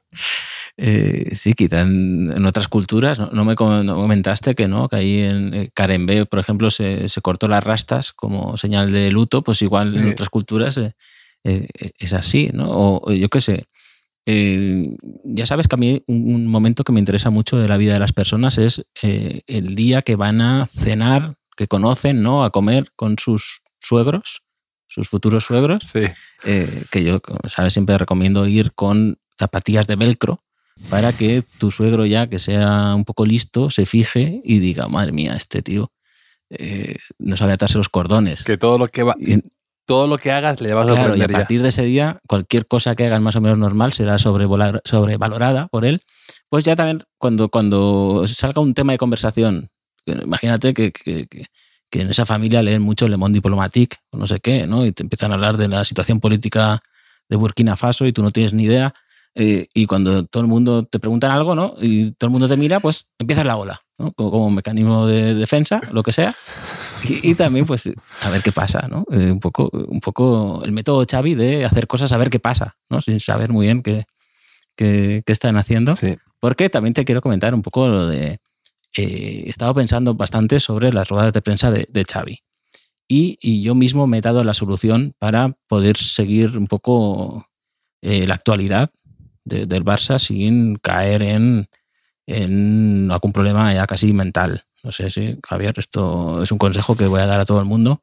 [0.79, 3.31] Eh, sí, quizá en, en otras culturas, ¿no?
[3.33, 7.49] No me comentaste que no, que ahí en eh, Carembé, por ejemplo, se, se cortó
[7.49, 10.11] las rastas como señal de luto, pues igual en Sí.
[10.11, 10.93] otras culturas eh,
[11.45, 12.67] eh, es así, ¿no?
[12.71, 13.65] O, yo qué sé.
[14.27, 14.85] eh,
[15.25, 17.93] ya sabes que a mí un, un momento que me interesa mucho de la vida
[17.95, 22.45] de las personas es eh, el día que van a cenar, que conocen, ¿no?
[22.45, 24.43] A comer con sus suegros,
[24.89, 26.01] sus futuros suegros Sí.
[26.45, 30.43] eh, que yo, como sabes, siempre recomiendo ir con zapatillas de velcro
[30.91, 35.13] para que tu suegro ya, que sea un poco listo, se fije y diga, madre
[35.13, 35.91] mía, este tío
[36.51, 38.45] eh, no sabe atarse los cordones.
[38.45, 39.41] Que todo lo que va, Y,
[39.85, 42.21] todo lo que hagas le vas a claro, y a sorprender partir de ese día,
[42.27, 46.03] cualquier cosa que hagas más o menos normal será sobrevalorada por él.
[46.49, 49.71] Pues ya también, cuando, cuando salga un tema de conversación,
[50.07, 51.47] imagínate que, que- que-
[51.89, 54.85] que en esa familia leen mucho Le Monde Diplomatique o no sé qué, ¿no?
[54.85, 56.83] Y te empiezan a hablar de la situación política
[57.29, 58.93] de Burkina Faso y tú no tienes ni idea.
[59.37, 61.75] Eh, y cuando todo el mundo te preguntan algo, ¿no?
[61.81, 64.13] Y todo el mundo te mira, pues empieza la ola, ¿no?
[64.13, 66.35] Como, como mecanismo de defensa, lo que sea.
[67.05, 67.91] Y, y también, pues,
[68.23, 69.05] a ver qué pasa, ¿no?
[69.13, 72.77] Eh, un, poco, un poco el método Xavi de hacer cosas a ver qué pasa,
[72.89, 73.03] ¿no?
[73.03, 74.07] Sin saber muy bien qué,
[74.75, 75.95] qué, qué están haciendo.
[75.95, 76.17] Sí.
[76.41, 78.39] Porque también te quiero comentar un poco lo de...
[78.97, 82.41] eh, he estado pensando bastante sobre las ruedas de prensa de, de Xavi.
[83.09, 87.47] Y, y yo mismo me he dado la solución para poder seguir un poco
[88.03, 88.91] eh, la actualidad
[89.47, 91.69] de- del Barça sin caer en,
[93.11, 94.65] algún problema ya casi mental.
[94.83, 97.65] No sé si, Javier, esto es un consejo que voy a dar a todo el
[97.67, 98.03] mundo.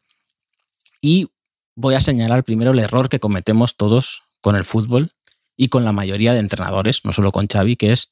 [1.02, 1.28] Y
[1.76, 5.12] voy a señalar primero el error que cometemos todos con el fútbol
[5.58, 8.12] y con la mayoría de entrenadores, no solo con Xavi, que es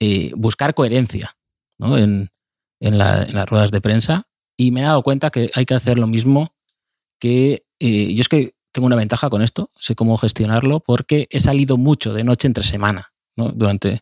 [0.00, 1.36] eh, buscar coherencia
[1.80, 4.28] en las ruedas de prensa.
[4.56, 6.54] Y me he dado cuenta que hay que hacer lo mismo
[7.20, 7.64] que...
[7.80, 11.76] eh, yo es que tengo una ventaja con esto, sé cómo gestionarlo, porque he salido
[11.76, 14.00] mucho de noche entre semana durante,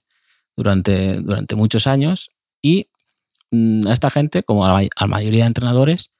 [0.57, 2.31] durante, durante muchos años
[2.63, 2.89] y
[3.51, 6.11] mm, a esta gente, como a la, mayoría de entrenadores,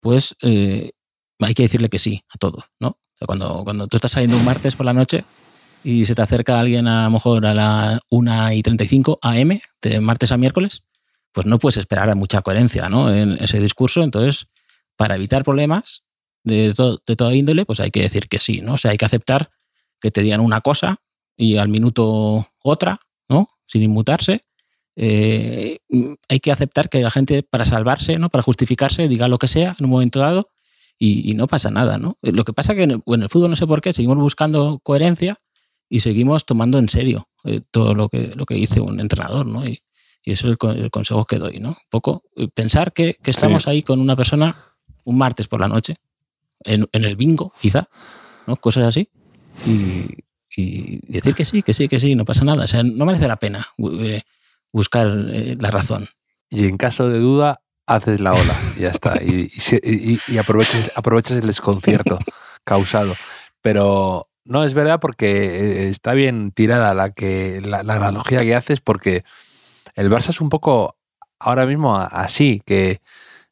[0.00, 0.92] pues eh,
[1.40, 2.98] hay que decirle que sí a todo, ¿no?
[3.24, 5.24] Cuando, cuando tú estás saliendo un martes por la noche
[5.84, 10.00] y se te acerca alguien a lo mejor a la 1 y 35 AM, de
[10.00, 10.82] martes a miércoles,
[11.32, 13.12] pues no puedes esperar a mucha coherencia ¿no?
[13.12, 14.02] en ese discurso.
[14.02, 14.48] Entonces,
[14.96, 16.04] para evitar problemas
[16.44, 18.74] de, to- de toda índole, pues hay que decir que sí, ¿no?
[18.74, 19.50] O sea, hay que aceptar
[20.00, 21.00] que te digan una cosa
[21.36, 23.48] y al minuto otra, ¿no?
[23.66, 24.44] Sin inmutarse.
[24.96, 25.78] Eh,
[26.28, 28.28] hay que aceptar que la gente, para salvarse, ¿no?
[28.28, 30.50] Para justificarse, diga lo que sea en un momento dado
[30.98, 32.18] y, y no pasa nada, ¿no?
[32.22, 34.80] Lo que pasa que en el, en el fútbol no sé por qué, seguimos buscando
[34.82, 35.40] coherencia
[35.88, 39.66] y seguimos tomando en serio eh, todo lo que, lo que dice un entrenador, ¿no?
[39.66, 39.80] Y,
[40.24, 41.70] y ese es el, co- el consejo que doy, ¿no?
[41.70, 43.70] Un poco eh, pensar que, que estamos Sí.
[43.70, 44.56] ahí con una persona
[45.04, 45.96] un martes por la noche,
[46.64, 47.88] en, en el bingo, quizá,
[48.46, 48.56] ¿no?
[48.56, 49.08] Cosas así.
[49.66, 50.06] Y,
[50.56, 52.64] y decir que sí, que sí, que sí, no pasa nada.
[52.64, 54.22] O sea, no merece la pena eh,
[54.72, 56.08] buscar eh, la razón.
[56.50, 58.56] Y en caso de duda, haces la ola.
[58.78, 59.18] Ya está.
[59.22, 59.50] Y,
[60.38, 62.18] aprovechas, aprovechas el desconcierto
[62.64, 63.14] causado.
[63.62, 68.54] Pero no, es verdad porque eh, está bien tirada la, que, la, la analogía que
[68.54, 69.24] haces porque
[69.94, 70.96] el Barça es un poco
[71.38, 73.00] ahora mismo así, que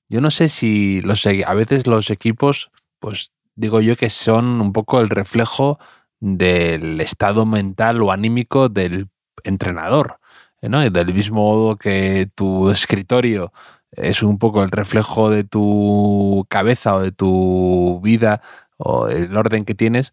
[0.09, 2.71] yo no sé si los, a veces los equipos,
[3.01, 5.79] pues digo yo que son un poco el reflejo
[6.21, 9.09] del estado mental o anímico del
[9.45, 10.21] entrenador.
[10.63, 10.85] ¿no?
[10.85, 13.53] Y del mismo modo que tu escritorio
[13.93, 18.43] es un poco el reflejo de tu cabeza o de tu vida
[18.77, 20.13] o el orden que tienes,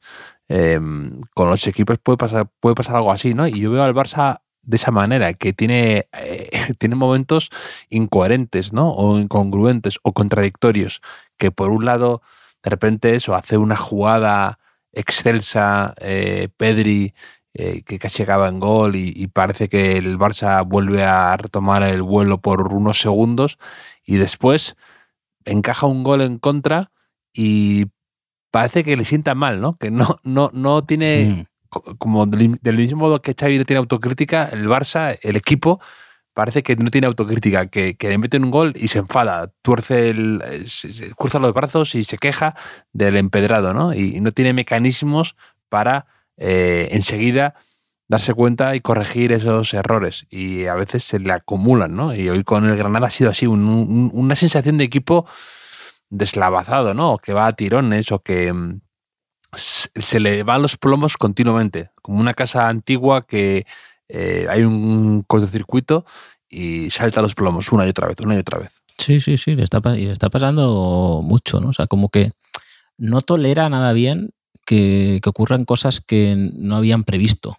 [0.50, 0.80] eh,
[1.34, 3.48] con los equipos puede pasar, puede pasar algo así, ¿no?
[3.48, 7.50] Y yo veo al Barça de esa manera, que tiene, eh, tiene momentos
[7.90, 8.92] incoherentes, ¿no?
[8.92, 11.02] O incongruentes o contradictorios,
[11.38, 12.22] que por un lado,
[12.68, 14.60] de repente eso, hace una jugada
[14.92, 17.14] excelsa, eh, Pedri,
[17.54, 21.82] eh, que casi llegaba en gol y, y parece que el Barça vuelve a retomar
[21.84, 23.58] el vuelo por unos segundos
[24.06, 24.76] y después
[25.46, 26.92] encaja un gol en contra
[27.32, 27.86] y
[28.52, 29.78] parece que le sienta mal, ¿no?
[29.78, 31.46] Que no, no, no tiene, Mm.
[31.70, 35.80] co- como del, del mismo modo que Xavi no tiene autocrítica, el Barça, el equipo,
[36.38, 40.12] parece que no tiene autocrítica, que, que le meten un gol y se enfada, tuerce
[40.12, 42.54] el, eh, se- cruza los brazos y se queja
[42.94, 43.92] del empedrado, ¿no?
[43.96, 45.36] Y, no tiene mecanismos
[45.68, 46.06] para
[46.38, 47.56] eh, enseguida
[48.08, 50.28] darse cuenta y corregir esos errores.
[50.30, 52.14] Y a veces se le acumulan, ¿no?
[52.14, 55.26] Y hoy con el Granada ha sido así, un- un- una sensación de equipo
[56.12, 57.18] deslavazado, ¿no?
[57.18, 58.80] Que va a tirones o que, mm,
[59.54, 63.66] se le van los plomos continuamente, como una casa antigua que
[64.10, 66.06] eh, hay un cortocircuito
[66.50, 68.72] y salta los plomos una y otra vez, una y otra vez.
[68.98, 71.70] Sí, sí, sí, le está, le está pasando mucho, ¿no?
[71.70, 72.32] O sea, como que
[72.98, 74.32] no tolera nada bien
[74.66, 77.58] que, ocurran cosas que no habían previsto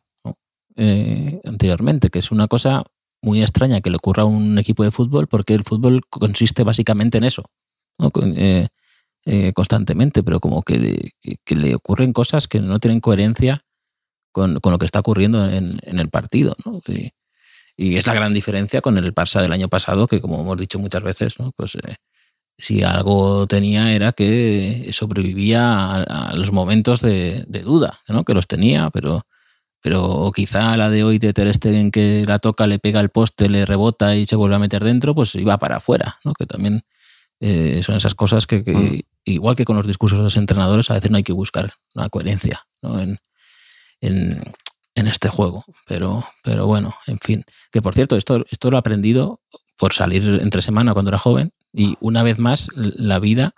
[0.76, 2.84] eh, anteriormente, que es una cosa
[3.22, 7.18] muy extraña que le ocurra a un equipo de fútbol, porque el fútbol consiste básicamente
[7.18, 7.44] en eso,
[9.24, 11.12] eh, constantemente, pero como que,
[11.46, 13.64] le ocurren cosas que no tienen coherencia
[14.32, 16.56] con, lo que está ocurriendo en, el partido.
[17.76, 20.78] Y, es la gran diferencia con el Barça del año pasado, que como hemos dicho
[20.78, 21.76] muchas veces, pues
[22.58, 28.24] si algo tenía era que sobrevivía a, los momentos de, duda, ¿no?
[28.24, 29.26] que los tenía, pero,
[29.80, 33.48] pero quizá la de hoy de Ter Stegen que la toca, le pega el poste,
[33.48, 36.32] le rebota y se vuelve a meter dentro, pues iba para afuera, ¿no?
[36.34, 36.82] que también
[37.40, 39.00] eh, son esas cosas que, mm.
[39.24, 42.08] igual que con los discursos de los entrenadores, a veces no hay que buscar una
[42.08, 43.20] coherencia en,
[44.00, 44.54] en,
[44.94, 45.64] este juego.
[45.86, 47.44] Pero, pero bueno, en fin.
[47.70, 49.40] Que por cierto, esto, esto lo he aprendido
[49.76, 53.54] por salir entre semana cuando era joven y una vez más la vida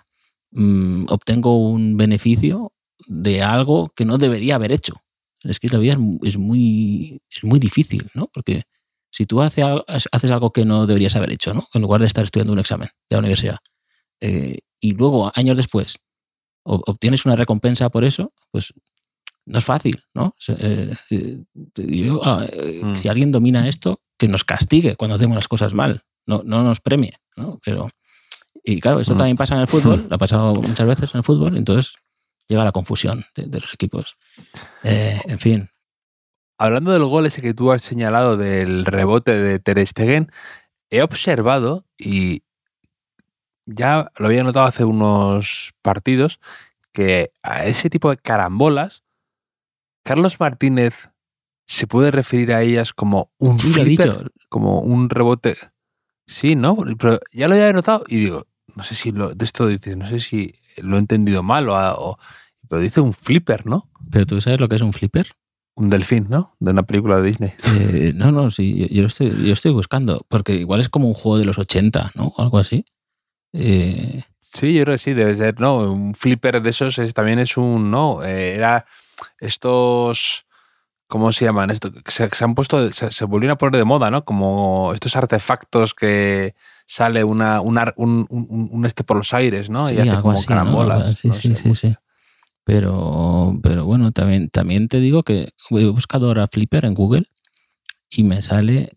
[0.51, 2.73] mm, obtengo un beneficio
[3.07, 5.01] de algo que no debería haber hecho.
[5.43, 8.27] Es que la vida es muy, es muy difícil, ¿no?
[8.31, 8.63] Porque
[9.09, 11.67] si tú haces, haces algo que no deberías haber hecho, ¿no?
[11.73, 13.57] En lugar de estar estudiando un examen de la universidad,
[14.21, 15.97] eh, y luego, años después,
[16.63, 18.73] obtienes una recompensa por eso, pues
[19.45, 20.35] no es fácil, ¿no?
[20.47, 21.43] Eh, eh,
[22.23, 22.45] ah,
[22.83, 22.95] mm.
[22.95, 26.79] Si alguien domina esto, que nos castigue cuando hacemos las cosas mal, no, no nos
[26.79, 27.59] premie, ¿no?
[27.63, 27.89] Pero,
[28.63, 29.17] y claro, esto mm.
[29.17, 31.95] también pasa en el fútbol, lo ha pasado muchas veces en el fútbol, entonces
[32.47, 34.17] llega la confusión de, los equipos.
[34.83, 35.69] en fin.
[36.57, 40.31] Hablando del gol ese que tú has señalado del rebote de Ter Stegen,
[40.91, 42.43] he observado y
[43.65, 46.39] ya lo había notado hace unos partidos
[46.91, 49.03] que a ese tipo de carambolas,
[50.03, 51.09] Carlos Martínez
[51.65, 55.57] se puede referir a ellas como un flipper, como un rebote.
[56.27, 56.77] Sí, ¿no?
[56.97, 60.07] Pero ya lo había notado y digo, no sé si lo, de esto dice, no
[60.07, 62.17] sé si lo he entendido mal o,
[62.67, 63.89] pero dice un flipper, ¿no?
[64.09, 65.33] Pero tú sabes lo que es un flipper?
[65.75, 66.55] Un delfín, ¿no?
[66.59, 67.53] De una película de Disney.
[67.79, 71.13] Eh, no, no, sí, yo, lo estoy, yo estoy buscando, porque igual es como un
[71.13, 72.33] juego de los 80, ¿no?
[72.37, 72.85] Algo así.
[73.53, 75.91] Eh, sí, yo creo que sí, debe ser, ¿no?
[75.91, 78.23] Un flipper de esos también es un, ¿no?
[78.23, 78.85] Eh, era
[79.39, 80.45] estos,
[81.07, 81.69] ¿cómo se llaman?
[81.69, 84.25] Esto, se, se han puesto, se, volvieron a poner de moda, ¿no?
[84.25, 86.55] Como estos artefactos que
[86.85, 89.89] sale una, un, un, este por los aires, ¿no?
[89.89, 91.17] y hace como carambolas.
[91.19, 91.95] Sí, sí, sí, sí.
[92.63, 97.25] Pero, pero bueno, también, también te digo que he buscado ahora Flipper en Google
[98.09, 98.91] y me sale,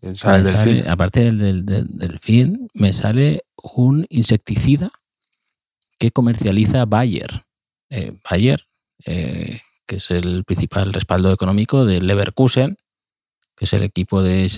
[0.87, 4.91] aparte del, del, delfín, me sale un insecticida
[5.97, 7.45] que comercializa Bayer.
[7.89, 8.67] Eh, Bayer,
[9.05, 12.77] eh, que es el principal respaldo económico de Leverkusen,
[13.55, 14.49] que es el equipo de,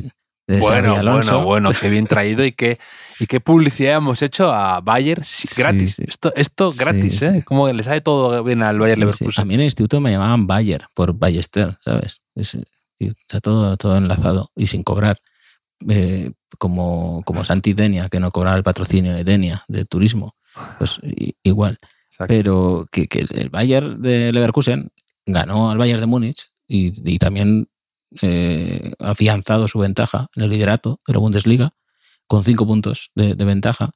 [0.48, 2.80] de bueno, Bueno, bueno, qué bien traído y qué,
[3.20, 5.22] y qué publicidad hemos hecho a Bayer
[5.58, 6.00] gratis.
[6.00, 7.44] Esto, esto gratis, ¿eh?
[7.46, 9.42] Como que le sale todo bien al Bayer Leverkusen.
[9.42, 12.22] A mí en el instituto me llamaban Bayer por Ballester, ¿sabes?
[13.00, 15.18] está todo, todo enlazado y sin cobrar.
[15.88, 20.36] Eh, como, como Santi Denia, que no cobraba el patrocinio de Denia, de turismo,
[20.80, 21.00] pues
[21.44, 21.78] igual.
[22.28, 24.92] Pero que, el Bayern de Leverkusen
[25.28, 27.70] ganó al Bayern de Múnich y, también
[28.22, 31.74] eh, afianzado su ventaja en el liderato de la Bundesliga
[32.26, 33.92] con cinco puntos de, ventaja.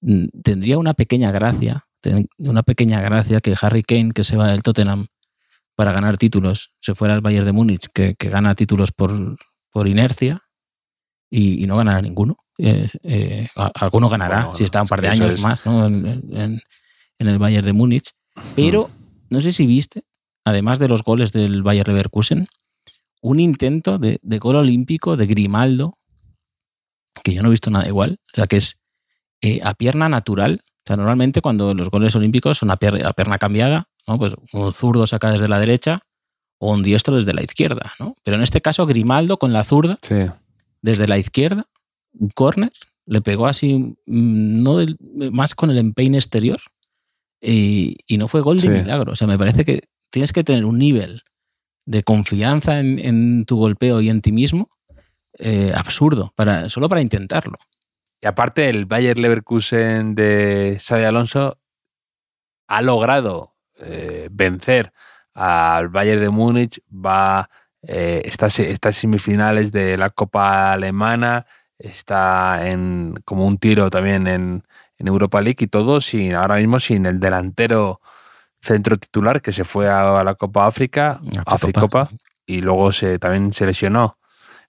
[0.00, 1.86] Mm, tendría una pequeña gracia,
[2.38, 5.06] una pequeña gracia que Harry Kane, que se va del Tottenham
[5.76, 9.36] para ganar títulos, se fuera al Bayern de Múnich, que, que gana títulos por,
[9.70, 10.42] por inercia,
[11.30, 12.36] y, no ganará ninguno.
[12.58, 16.60] Eh, eh, alguno ganará si está un par de años más en,
[17.18, 18.10] el Bayern de Múnich.
[18.54, 18.90] Pero
[19.30, 20.02] no sé si viste,
[20.50, 22.48] además de los goles del Bayern Leverkusen,
[23.22, 25.98] un intento de, gol olímpico de Grimaldo,
[27.22, 28.76] que yo no he visto nada igual, o sea, que es
[29.42, 30.62] eh, a pierna natural.
[30.64, 34.18] O sea, normalmente cuando los goles olímpicos son a, pierna, pierna cambiada, ¿no?
[34.18, 36.00] pues un zurdo saca desde la derecha
[36.58, 37.92] o un diestro desde la izquierda.
[37.98, 38.14] ¿no?
[38.24, 39.98] Pero en este caso, Grimaldo con la zurda
[40.82, 41.66] desde la izquierda,
[42.12, 42.72] un córner,
[43.06, 44.78] le pegó así, mm, no
[45.32, 46.58] más con el empeine exterior,
[47.40, 49.12] y, no fue gol de milagro.
[49.12, 51.22] O sea, me parece que tienes que tener un nivel
[51.86, 54.70] de confianza en, tu golpeo y en ti mismo
[55.38, 57.56] eh, absurdo, para, solo para intentarlo.
[58.20, 61.58] Y aparte, el Bayer Leverkusen de Xavi Alonso
[62.68, 64.92] ha logrado eh, vencer
[65.34, 67.48] al Bayern de Múnich, va
[67.82, 68.52] eh, estas,
[68.96, 71.46] semifinales de la Copa Alemana,
[71.78, 74.64] está en como un tiro también en,
[74.98, 78.02] Europa League y todo sin ahora mismo sin el delantero
[78.60, 81.20] centro titular que se fue a, la Copa África,
[82.46, 84.18] y luego se, también se lesionó.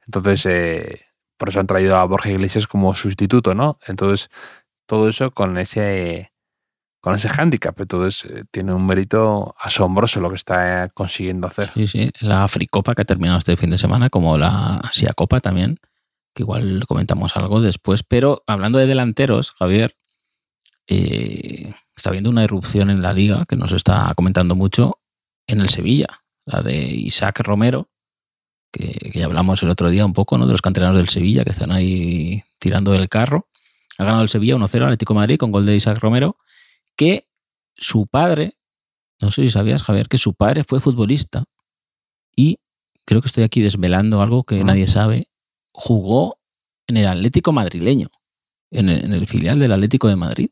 [0.06, 1.02] Entonces, eh,
[1.38, 3.78] por eso han traído a Borja Iglesias como sustituto, ¿no?
[3.88, 4.30] Entonces,
[4.86, 6.32] todo eso con ese
[7.02, 7.80] con ese hándicap.
[7.80, 11.72] Entonces, eh, tiene un mérito asombroso lo que está consiguiendo hacer.
[11.74, 12.12] Sí, sí.
[12.20, 15.80] La Africopa que ha terminado este fin de semana, como la Asia Copa también,
[16.36, 18.04] que igual comentamos algo después.
[18.04, 19.96] Pero hablando de delanteros, Javier,
[20.88, 25.00] eh, está habiendo una erupción en la liga que nos está comentando mucho
[25.46, 26.08] en el Sevilla,
[26.46, 27.90] la de Isaac Romero,
[28.72, 30.48] que, ya hablamos el otro día un poco, ¿no?
[30.48, 33.48] De los canteranos del Sevilla que están ahí tirando el carro.
[34.00, 36.38] Ha ganado el Sevilla 1-0 Atlético Madrid con gol de Isaac Romero,
[36.96, 37.28] que
[37.76, 38.58] su padre,
[39.20, 41.44] no sé si sabías, Javier, que su padre fue futbolista
[42.36, 42.60] y
[43.06, 45.30] creo que estoy aquí desvelando algo que nadie sabe,
[45.72, 46.40] jugó
[46.88, 48.08] en el Atlético madrileño,
[48.72, 50.50] en el, filial del Atlético de Madrid.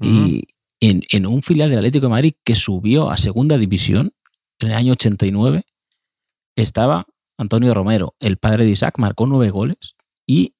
[0.00, 0.44] Y
[0.80, 4.12] en, en, un filial del Atlético de Madrid que subió a segunda división
[4.60, 5.64] en el año 89
[6.56, 9.96] estaba Antonio Romero, el padre de Isaac, marcó nueve goles
[10.26, 10.54] y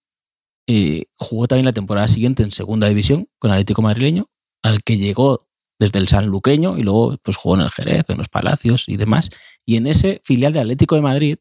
[0.69, 4.29] eh, jugó también la temporada siguiente en segunda división con Atlético Madrileño,
[4.63, 8.29] al que llegó desde el Sanluqueño y luego pues, jugó en el Jerez, en los
[8.29, 9.31] Palacios y demás.
[9.65, 11.37] Y en ese filial de Atlético de Madrid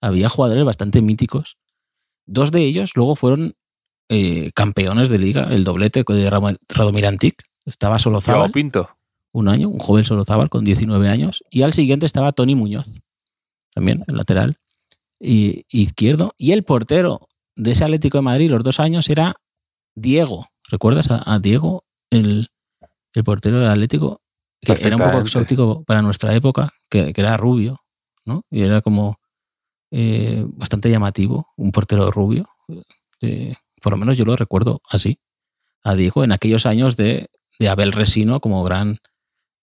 [0.00, 1.58] había jugadores bastante míticos.
[2.26, 3.56] Dos de ellos luego fueron
[4.08, 6.30] eh, campeones de liga, el doblete de
[6.68, 7.42] Radomir Antic.
[7.64, 8.20] Estaba solo
[8.52, 8.88] Pinto.
[9.32, 11.42] Un año, un joven Solozábal con 19 años.
[11.50, 12.88] Y al siguiente estaba Tony Muñoz,
[13.74, 14.58] también, el lateral
[15.20, 16.34] y, izquierdo.
[16.38, 19.34] Y el portero de ese Atlético de Madrid los dos años era
[19.94, 20.46] Diego.
[20.70, 22.48] ¿Recuerdas a, Diego, el,
[23.24, 24.22] portero del Atlético?
[24.60, 27.80] Que era un poco exótico para nuestra época, que, era rubio,
[28.24, 28.42] ¿no?
[28.50, 29.18] Y era como
[29.90, 32.48] eh, bastante llamativo, un portero rubio.
[33.20, 35.18] Eh, por lo menos yo lo recuerdo así,
[35.82, 38.98] a Diego, en aquellos años de, de Abel Resino como gran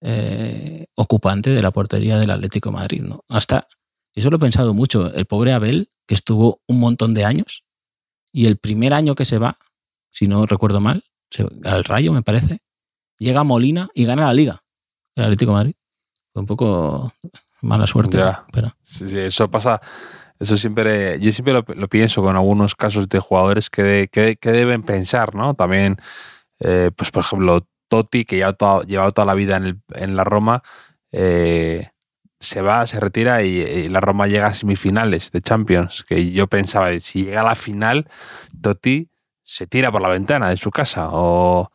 [0.02, 3.24] eh, ocupante de la portería del Atlético de Madrid, ¿no?
[3.28, 3.68] Hasta
[4.14, 5.14] eso lo he pensado mucho.
[5.14, 7.66] El pobre Abel, que estuvo un montón de años,
[8.32, 9.58] y el primer año que se va,
[10.10, 11.04] si no recuerdo mal,
[11.64, 12.62] al Rayo me parece,
[13.18, 14.64] llega a Molina y gana la liga.
[15.16, 15.76] El Atlético de Madrid.
[16.34, 17.14] Fue un poco
[17.62, 18.20] mala suerte.
[18.52, 18.76] Pero...
[18.84, 19.82] Sí, sí, eso pasa.
[20.40, 25.36] Eso siempre, yo siempre lo, pienso con algunos casos de jugadores que, que, deben pensar,
[25.36, 25.54] ¿no?
[25.54, 25.98] También,
[26.60, 30.16] eh, pues por ejemplo, Totti, que ya ha llevado toda la vida en, el, en
[30.16, 30.64] la Roma,
[31.12, 31.88] eh,
[32.44, 36.04] se va, se retira y, la Roma llega a semifinales de Champions.
[36.04, 38.08] Que yo pensaba, si llega a la final,
[38.62, 39.10] Totti
[39.44, 41.10] se tira por la ventana de su casa.
[41.12, 41.70] O,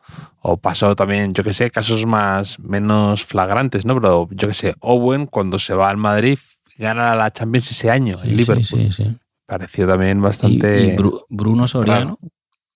[0.61, 3.95] pasó también, yo que sé, casos más menos flagrantes, ¿no?
[3.95, 6.39] Pero yo que sé, Owen cuando se va al Madrid
[6.83, 8.65] gana la Champions ese año, el Liverpool.
[8.65, 9.05] Sí, sí,
[9.45, 10.95] Pareció también bastante.
[10.95, 10.95] Y,
[11.29, 12.19] Bruno Soriano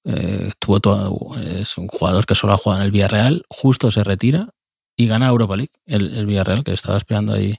[0.04, 4.04] eh, tuvo todo, es un jugador que solo ha jugado en el Villarreal, justo se
[4.04, 4.50] retira
[4.96, 7.58] y gana Europa League, el, el Villarreal, que estaba esperando ahí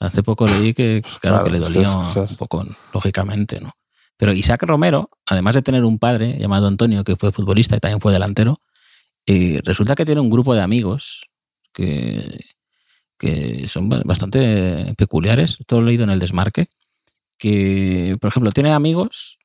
[0.00, 2.64] Hace poco leí que, claro, que le dolía un poco,
[2.94, 3.72] lógicamente, ¿no?
[4.16, 8.00] Pero Isaac Romero, además de tener un padre llamado Antonio, que fue futbolista y también
[8.00, 8.62] fue delantero,
[9.26, 11.26] eh, resulta que tiene un grupo de amigos
[11.74, 12.46] que,
[13.20, 15.58] que son bastante peculiares.
[15.66, 16.70] Todo lo he leído en el desmarque.
[17.38, 19.38] Que, por ejemplo, tiene amigos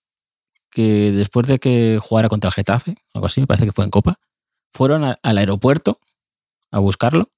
[0.72, 3.92] que después de que jugara contra el Getafe, algo así, me parece que fue en
[3.92, 4.20] Copa,
[4.74, 6.00] fueron al aeropuerto
[6.72, 7.32] a buscarlo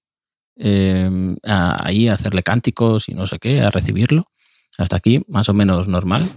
[0.56, 4.28] eh, ahí a hacerle cánticos y no sé qué, a recibirlo.
[4.78, 6.28] Hasta aquí, más o menos normal.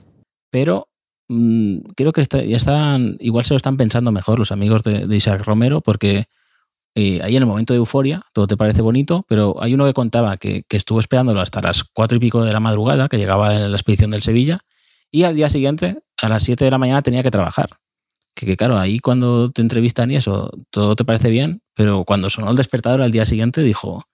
[0.51, 0.89] Pero
[1.29, 5.43] mm, creo que ya están, igual se lo están pensando mejor los amigos de, Isaac
[5.45, 6.27] Romero, porque
[6.95, 9.93] eh, ahí en el momento de euforia todo te parece bonito, pero hay uno que
[9.93, 13.71] contaba que, estuvo esperándolo hasta las cuatro y pico de la madrugada, que llegaba en
[13.71, 14.61] la expedición del Sevilla,
[15.11, 17.79] y al día siguiente, a las 7 de la mañana, tenía que trabajar.
[18.35, 22.31] Que, que, claro, ahí cuando te entrevistan y eso, todo te parece bien, pero cuando
[22.31, 24.05] sonó el despertador al día siguiente dijo,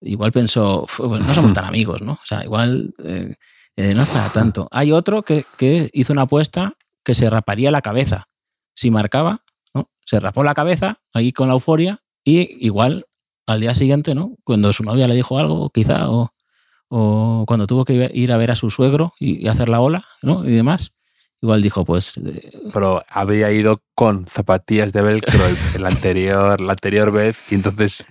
[0.00, 2.12] igual pensó, no somos tan amigos, ¿no?
[2.12, 3.34] O sea, igual eh,
[3.76, 4.68] eh, no es para tanto.
[4.70, 5.46] Hay otro que,
[5.92, 8.28] hizo una apuesta que se raparía la cabeza.
[8.74, 9.42] Si marcaba,
[9.74, 9.90] ¿no?
[10.04, 13.06] Se rapó la cabeza ahí con la euforia y igual
[13.46, 14.36] al día siguiente, ¿no?
[14.42, 16.32] Cuando su novia le dijo algo, quizá, o,
[17.46, 20.44] cuando tuvo que ir a ver a su suegro y, hacer la ola, ¿no?
[20.44, 20.92] Y demás,
[21.40, 22.16] igual dijo, pues...
[22.18, 25.40] Eh, Pero había ido con zapatillas de velcro
[25.74, 28.04] el, anterior, la anterior vez y entonces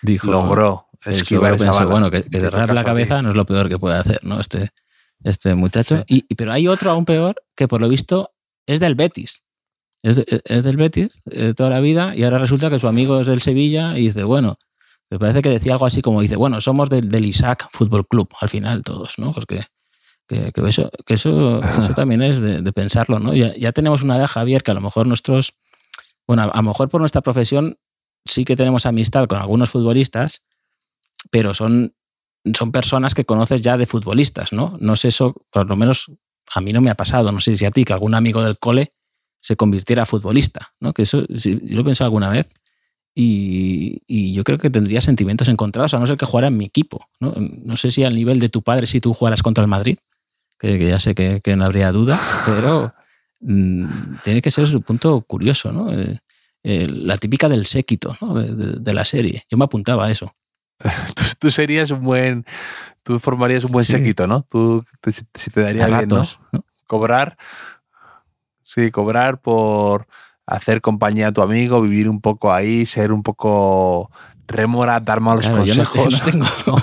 [0.00, 3.96] dijo, logró esquivar esa Bueno, que, cerrar la cabeza no es lo peor que puede
[3.96, 4.40] hacer, ¿no?
[4.40, 4.70] Este,
[5.22, 6.02] este muchacho.
[6.06, 8.32] Y, pero hay otro aún peor que por lo visto
[8.66, 9.42] es del Betis.
[10.06, 13.40] Es, del Betis de toda la vida y ahora resulta que su amigo es del
[13.40, 14.56] Sevilla y dice, bueno,
[15.10, 18.28] me parece que decía algo así como dice, bueno, somos del, del Isaac Fútbol Club
[18.40, 19.32] al final todos, ¿no?
[19.32, 19.66] Porque
[20.28, 23.34] que, eso, que eso, eso también es de, pensarlo, ¿no?
[23.34, 25.54] Ya, ya, tenemos una edad, Javier, que a lo mejor nuestros,
[26.26, 27.78] bueno, a lo mejor por nuestra profesión
[28.24, 30.42] sí que tenemos amistad con algunos futbolistas,
[31.30, 31.94] pero son,
[32.56, 34.76] son personas que conoces ya de futbolistas, ¿no?
[34.80, 36.10] No sé eso, por lo menos
[36.54, 38.58] a mí no me ha pasado, no sé si a ti, que algún amigo del
[38.58, 38.92] cole
[39.46, 40.92] se convirtiera a futbolista, ¿no?
[40.92, 42.52] Que eso yo lo he pensado alguna vez
[43.14, 47.08] y, yo creo que tendría sentimientos encontrados, a no ser que jugara en mi equipo,
[47.20, 47.32] ¿no?
[47.38, 49.98] No sé si al nivel de tu padre si tú jugaras contra el Madrid,
[50.58, 52.92] que, ya sé que, no habría duda, pero
[53.38, 55.92] mm, tiene que ser su punto curioso, ¿no?
[55.92, 56.18] Eh,
[56.64, 58.34] eh, la típica del séquito ¿no?
[58.34, 59.44] de, la serie.
[59.48, 60.34] Yo me apuntaba a eso.
[61.38, 62.44] tú, serías un buen,
[63.04, 64.42] tú formarías un buen séquito, ¿no?
[64.50, 64.84] Tú
[65.34, 66.64] si te daría bien, ¿no?
[66.88, 67.36] Cobrar,
[68.66, 70.08] sí, cobrar por
[70.44, 74.10] hacer compañía a tu amigo, vivir un poco ahí, ser un poco
[74.46, 76.12] rémora, dar malos consejos.
[76.12, 76.76] Yo no, tengo,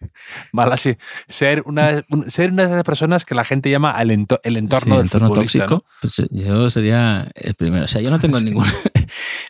[0.52, 0.96] Vale, sí.
[1.28, 5.30] Ser una, ser una de esas personas que la gente llama el, entorno del entorno
[5.30, 5.84] tóxico.
[6.00, 7.86] Pues eh, yo sería el primero.
[7.86, 8.72] O sea, yo no tengo ninguna,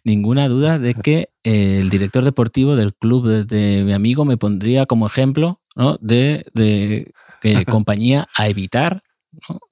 [0.04, 5.06] ninguna duda de que el director deportivo del club de, mi amigo me pondría como
[5.06, 5.98] ejemplo ¿no?
[6.00, 9.02] de, de compañía a evitar.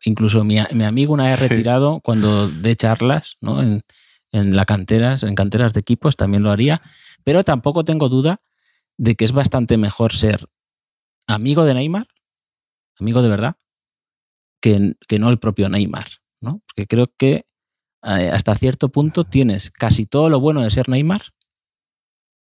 [0.04, 3.62] Incluso mi, amigo una vez retirado cuando de charlas ¿no?
[3.62, 3.82] en,
[4.32, 6.82] en la canteras, en canteras de equipos también lo haría.
[7.24, 8.40] Pero tampoco tengo duda
[8.98, 10.48] de que es bastante mejor ser
[11.26, 12.08] amigo de Neymar,
[12.98, 13.56] amigo de verdad,
[14.60, 16.06] que, que no el propio Neymar,
[16.40, 16.62] ¿no?
[16.66, 17.46] Porque creo que
[18.04, 21.22] eh, hasta cierto punto tienes casi todo lo bueno de ser Neymar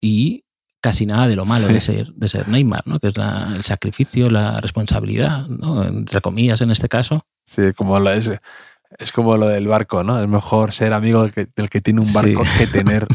[0.01, 0.44] y
[0.85, 3.01] casi nada de lo malo de, ser, de ser Neymar, ¿no?
[3.01, 5.83] Que es el sacrificio, la responsabilidad, ¿no?
[5.83, 7.25] Entre comillas en este caso.
[7.47, 8.31] Sí, como lo es,
[8.99, 10.21] es como lo del barco, ¿no?
[10.21, 13.07] Es mejor ser amigo del que, del que tiene un barco que tener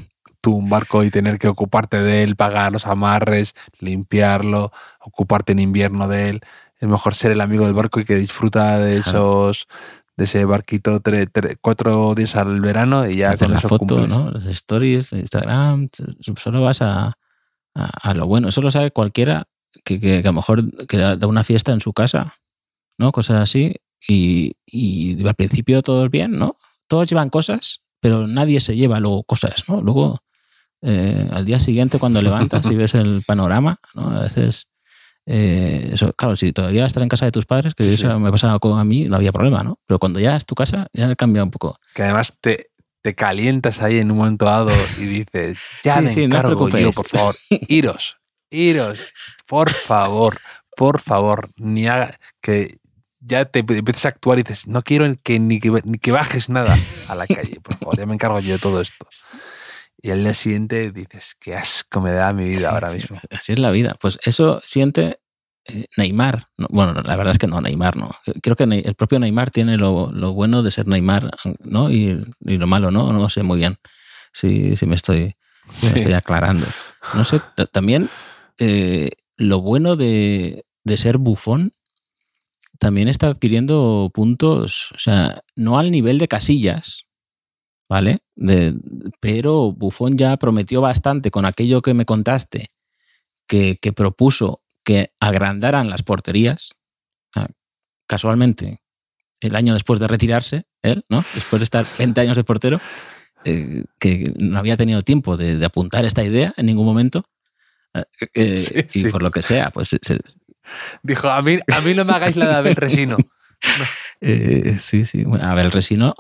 [0.41, 5.59] tú un barco y tener que ocuparte de él, pagar los amarres, limpiarlo, ocuparte en
[5.59, 6.41] invierno de él.
[6.80, 9.67] Es mejor ser el amigo del barco y que disfruta de esos
[10.17, 11.03] de ese barquito
[11.61, 14.32] cuatro días al verano y ya con la foto, ¿no?
[14.32, 15.88] Las stories Instagram,
[16.36, 17.15] solo vas a,
[17.76, 18.49] a, lo bueno.
[18.49, 19.47] Eso lo sabe cualquiera
[19.84, 22.36] que, que, a lo mejor que da una fiesta en su casa,
[22.97, 23.11] ¿no?
[23.11, 23.76] Cosas así.
[24.07, 26.57] Y, y al principio todo es bien, ¿no?
[26.88, 29.82] Todos llevan cosas, pero nadie se lleva luego cosas, ¿no?
[29.82, 30.22] Luego
[30.82, 34.11] eh, al día siguiente cuando levantas y ves el panorama, ¿no?
[34.11, 34.67] a veces,
[35.26, 38.59] eh, eso, claro, si todavía estás en casa de tus padres, que eso me pasaba
[38.59, 39.80] con a mí, no había problema, ¿no?
[39.86, 41.78] Pero cuando ya es tu casa, ya cambia un poco.
[41.93, 42.72] Que además te,
[43.10, 47.36] te calientas ahí en un momento dado y dices, ya me encargo yo, por favor,
[47.49, 48.20] iros,
[48.51, 48.99] iros,
[49.47, 50.38] por favor,
[50.78, 52.78] por favor, ni haga, que
[53.20, 56.49] ya te empiezas a actuar y dices, no quiero que ni, que ni que bajes
[56.49, 59.07] nada a la calle, por favor, ya me encargo yo de todo esto.
[59.99, 63.20] Y al día siguiente dices, qué asco me da mi vida ahora mismo.
[63.32, 63.97] Así es la vida.
[63.99, 65.20] Pues eso siente
[65.66, 66.47] eh, Neymar.
[66.70, 68.12] bueno, la verdad es que no, Neymar no.
[68.41, 71.91] Creo que el propio Neymar tiene lo, bueno de ser Neymar, ¿no?
[71.91, 73.12] Y, lo malo, ¿no?
[73.12, 73.78] No sé muy bien
[74.34, 75.36] si, me, estoy,
[75.82, 76.66] estoy aclarando.
[77.14, 77.41] No sé,
[77.72, 78.10] también
[78.57, 81.72] eh, lo bueno de, de ser bufón
[82.80, 87.05] también está adquiriendo puntos, o sea, no al nivel de casillas,
[87.89, 88.20] ¿vale?
[89.20, 92.68] pero Buffon ya prometió bastante con aquello que me contaste,
[93.47, 96.74] que, propuso que agrandaran las porterías.
[98.08, 98.82] Casualmente,
[99.40, 101.24] el año después de retirarse, él, ¿no?
[101.36, 102.82] Después de estar 20 años de portero,
[103.46, 107.24] eh, que no había tenido tiempo de, apuntar esta idea en ningún momento.
[107.94, 109.96] Eh, eh, y por lo que sea, pues...
[111.04, 113.18] Dijo, a mí, a mí no me hagáis la de Abel Resino.
[114.80, 115.24] sí, sí.
[115.40, 116.16] Abel Resino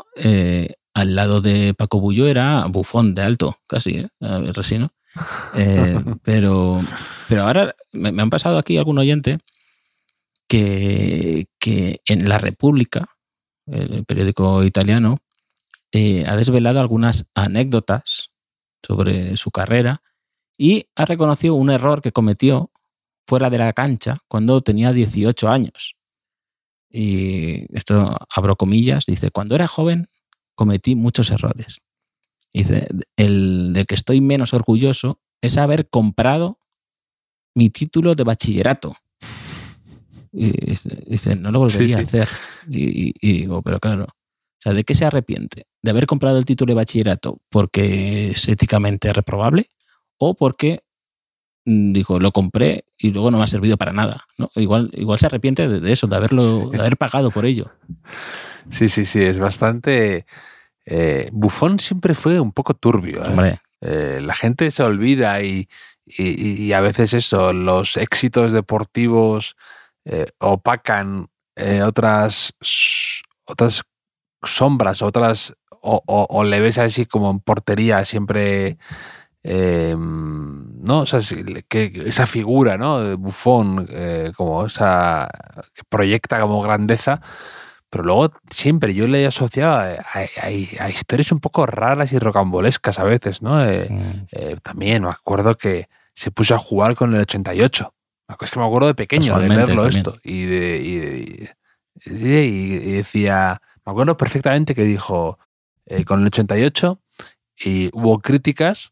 [0.93, 4.09] al lado de Paco Bullo era bufón de alto, casi, ¿eh?
[4.19, 4.93] el resino.
[5.55, 6.81] Eh, pero,
[7.27, 9.39] pero ahora me, han pasado aquí algún oyente
[10.47, 13.09] que, que en La República,
[13.65, 15.19] el periódico italiano,
[15.91, 18.29] eh, ha desvelado algunas anécdotas
[18.85, 20.01] sobre su carrera
[20.57, 22.71] y ha reconocido un error que cometió
[23.25, 25.95] fuera de la cancha cuando tenía 18 años.
[26.89, 28.05] Y esto
[28.35, 30.07] abro comillas, dice, cuando era joven
[30.55, 31.81] cometí muchos errores.
[32.53, 36.59] Dice, el de que estoy menos orgulloso es haber comprado
[37.55, 38.95] mi título de bachillerato.
[40.31, 40.51] Y
[41.07, 42.27] dice, no lo volvería a hacer.
[42.69, 45.67] Y, digo, pero claro, o sea, ¿de qué se arrepiente?
[45.81, 49.69] ¿De haber comprado el título de bachillerato porque es éticamente reprobable?
[50.17, 50.83] ¿O porque,
[51.65, 54.25] mm, dijo, lo compré y luego no me ha servido para nada?
[54.37, 54.51] ¿no?
[54.55, 57.71] Igual, igual se arrepiente de, eso, de, haberlo, de haber pagado por ello.
[58.69, 60.25] Sí, sí, sí, es bastante...
[60.91, 63.23] Eh, Bufón siempre fue un poco turbio.
[63.23, 63.59] ¿eh?
[63.81, 65.67] Eh, la gente se olvida y,
[66.73, 69.55] a veces eso, los éxitos deportivos
[70.39, 71.29] opacan
[71.85, 72.53] otras,
[73.45, 73.83] otras
[74.41, 78.79] sombras, otras, o, le ves así como en portería siempre
[79.43, 81.01] eh, ¿no?
[81.01, 81.19] O sea,
[81.67, 83.01] que esa figura, ¿no?
[83.01, 85.29] De bufón, eh, como esa
[85.73, 87.21] que proyecta como grandeza,
[87.89, 93.03] pero luego siempre yo le he asociado a, historias un poco raras y rocambolescas a
[93.03, 93.63] veces, ¿no?
[93.63, 94.57] Eh, mm.
[94.61, 97.93] también me acuerdo que se puso a jugar con el 88.
[98.41, 101.49] Es que me acuerdo de pequeño de verlo esto y, de,
[102.05, 105.39] y, decía, me acuerdo perfectamente que dijo
[106.05, 106.99] con el 88
[107.65, 108.91] y hubo críticas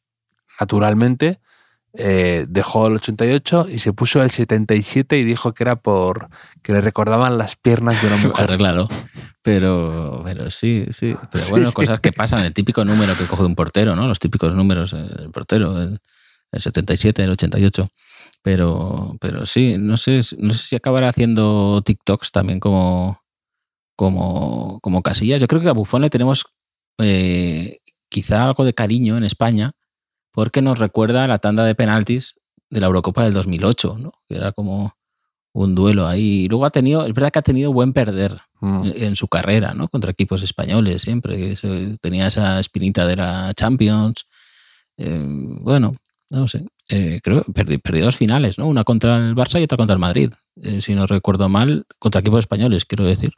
[0.60, 1.40] naturalmente,
[2.00, 6.30] eh, dejó el 88 y se puso el 77 y dijo que era por
[6.62, 8.56] que le recordaban las piernas de una mujer.
[8.58, 8.88] claro,
[9.42, 11.16] pero, pero sí, sí.
[11.32, 14.08] Pero bueno, cosas que pasan, el típico número que coge un portero, ¿no?
[14.08, 16.00] Los típicos números del portero, el,
[16.56, 17.90] 77, el 88.
[18.44, 23.24] Pero, pero sí, no sé, no sé si acabará haciendo TikToks también como,
[23.96, 25.42] como, como Casillas.
[25.42, 26.46] Yo creo que a Buffon le tenemos
[27.00, 29.72] eh, quizá algo de cariño en España
[30.38, 34.12] porque nos recuerda a la tanda de penaltis de la Eurocopa del 2008, ¿no?
[34.30, 34.96] que era como
[35.52, 36.44] un duelo ahí.
[36.44, 38.84] Y luego ha tenido, es verdad que ha tenido buen perder mm.
[38.98, 39.88] en, su carrera, ¿no?
[39.88, 41.56] Contra equipos españoles siempre.
[42.02, 44.28] tenía esa espinita de la Champions.
[44.98, 45.26] Eh,
[45.62, 45.96] bueno,
[46.30, 46.68] no sé.
[46.88, 48.68] Eh, creo que perdió, dos finales, ¿no?
[48.68, 50.34] Una contra el Barça y otra contra el Madrid.
[50.62, 53.32] Eh, si no recuerdo mal, contra equipos españoles, quiero decir.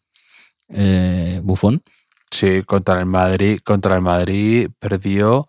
[1.43, 1.81] Bufón.
[2.29, 5.47] Sí, contra el Madrid, contra el Madrid perdió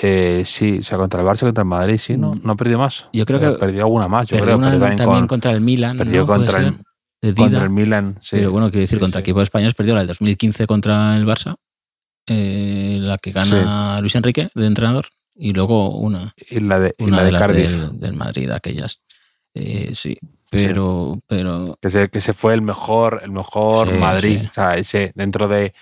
[0.00, 2.40] eh, sí, o sea, contra el Barça, contra el Madrid, sí, no, mm.
[2.44, 3.08] no perdió más.
[3.12, 4.28] Yo creo que perdió alguna más.
[4.28, 5.96] Yo perdió creo, también, contra el Milan.
[5.96, 8.36] Perdió contra, el, contra el Milan, sí.
[8.36, 11.56] Pero bueno, quiero decir, contra equipos españoles perdió la del 2015 contra el Barça,
[12.28, 17.24] eh, la que gana Luis Enrique de entrenador, y luego una, y la de, una
[17.24, 19.00] de, las del, Madrid, aquellas.
[19.52, 20.16] Eh, sí,
[20.48, 25.10] pero, pero que se, que se fue el mejor, el mejor Madrid, o sea, ese
[25.16, 25.74] dentro de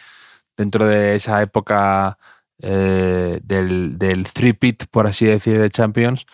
[0.57, 2.19] dentro de esa época
[2.63, 6.27] eh, del, del three-pit, por así decir, de Champions,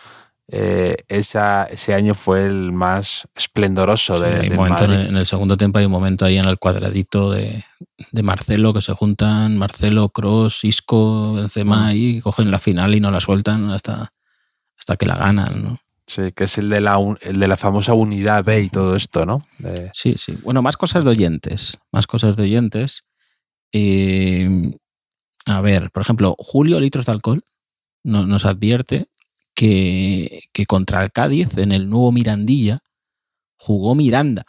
[0.47, 5.91] eh, esa, ese año fue el más esplendoroso de, En, el, segundo tiempo hay un
[5.91, 7.63] momento ahí en el cuadradito de,
[8.11, 11.95] de Marcelo que se juntan Marcelo, Cross, Isco, Benzema mm.
[11.95, 14.13] y cogen la final y no la sueltan hasta,
[14.77, 15.79] hasta que la ganan, ¿no?
[16.05, 19.25] Sí, que es el de la, el de la famosa unidad B y todo esto,
[19.25, 19.45] ¿no?
[19.93, 20.37] Sí, sí.
[20.43, 21.77] Bueno, más cosas de oyentes.
[21.93, 23.05] Más cosas de oyentes.
[23.71, 24.73] Eh,
[25.45, 27.43] a ver, por ejemplo, Julio Litros de Alcohol
[28.03, 29.07] nos advierte
[29.55, 32.79] que, contra el Cádiz, en el nuevo Mirandilla,
[33.57, 34.45] jugó Miranda.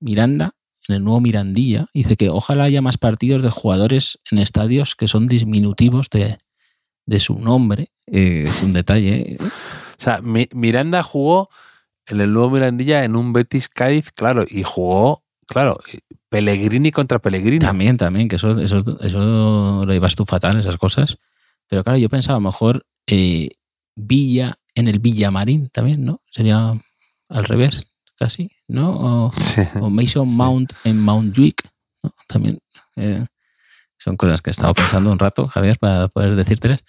[0.00, 0.54] Miranda
[0.88, 1.86] en el nuevo Mirandilla.
[1.92, 6.38] Dice que ojalá haya más partidos de jugadores en estadios que son disminutivos de,
[7.20, 7.90] su nombre.
[8.06, 9.32] Eh, es un detalle.
[9.32, 9.38] ¿eh?
[9.40, 11.48] O sea, Miranda jugó
[12.06, 15.80] en el nuevo Mirandilla en un Betis Cádiz, claro, y jugó, claro,
[16.28, 17.58] Pellegrini contra Pellegrini.
[17.58, 21.18] También, también, que eso, eso, eso lo llevas tú fatal, esas cosas.
[21.68, 23.50] Pero claro, yo pensaba a lo mejor eh,
[23.94, 26.22] Villa en el Villamarín también, ¿no?
[26.30, 26.74] Sería
[27.28, 29.30] al revés, casi, ¿no?
[29.30, 29.32] O,
[29.90, 31.62] Mason Mount en Mount Juic,
[32.02, 32.12] ¿no?
[32.28, 32.58] También.
[32.96, 33.24] Eh,
[34.06, 36.84] son cosas que he estado pensando un rato, Javier, para poder decírteles.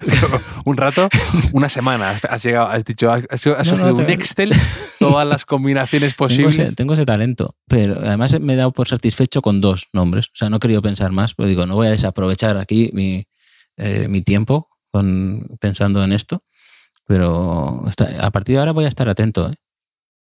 [0.64, 1.06] un rato,
[1.52, 2.18] una semana.
[2.30, 4.54] Has llegado, has dicho, has, un Excel,
[4.98, 6.74] todas las combinaciones posibles.
[6.74, 10.28] Tengo ese, talento, pero además me he dado por satisfecho con dos nombres.
[10.28, 13.26] O sea, no he querido pensar más, pero digo, no voy a desaprovechar aquí mi,
[13.76, 16.42] eh, mi tiempo con, pensando en esto.
[17.06, 17.84] Pero
[18.18, 19.50] a partir de ahora voy a estar atento.
[19.50, 19.56] ¿eh?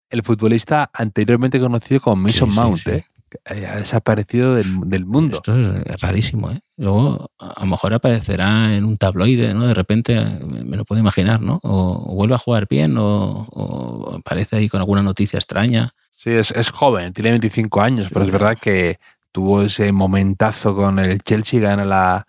[0.09, 3.07] El futbolista anteriormente conocido como Mason Mount, ¿eh?
[3.45, 5.37] Ha desaparecido del, mundo.
[5.37, 6.61] Esto es rarísimo, ¿eh?
[6.77, 9.67] Luego, a lo mejor aparecerá en un tabloide, ¿no?
[9.67, 11.61] De repente, me lo puedo imaginar, ¿no?
[11.63, 15.93] O, vuelve a jugar bien o, aparece ahí con alguna noticia extraña.
[16.11, 18.99] Sí, es, joven, tiene 25 años, pero es verdad que
[19.33, 22.27] tuvo ese momentazo con el Chelsea, gana la,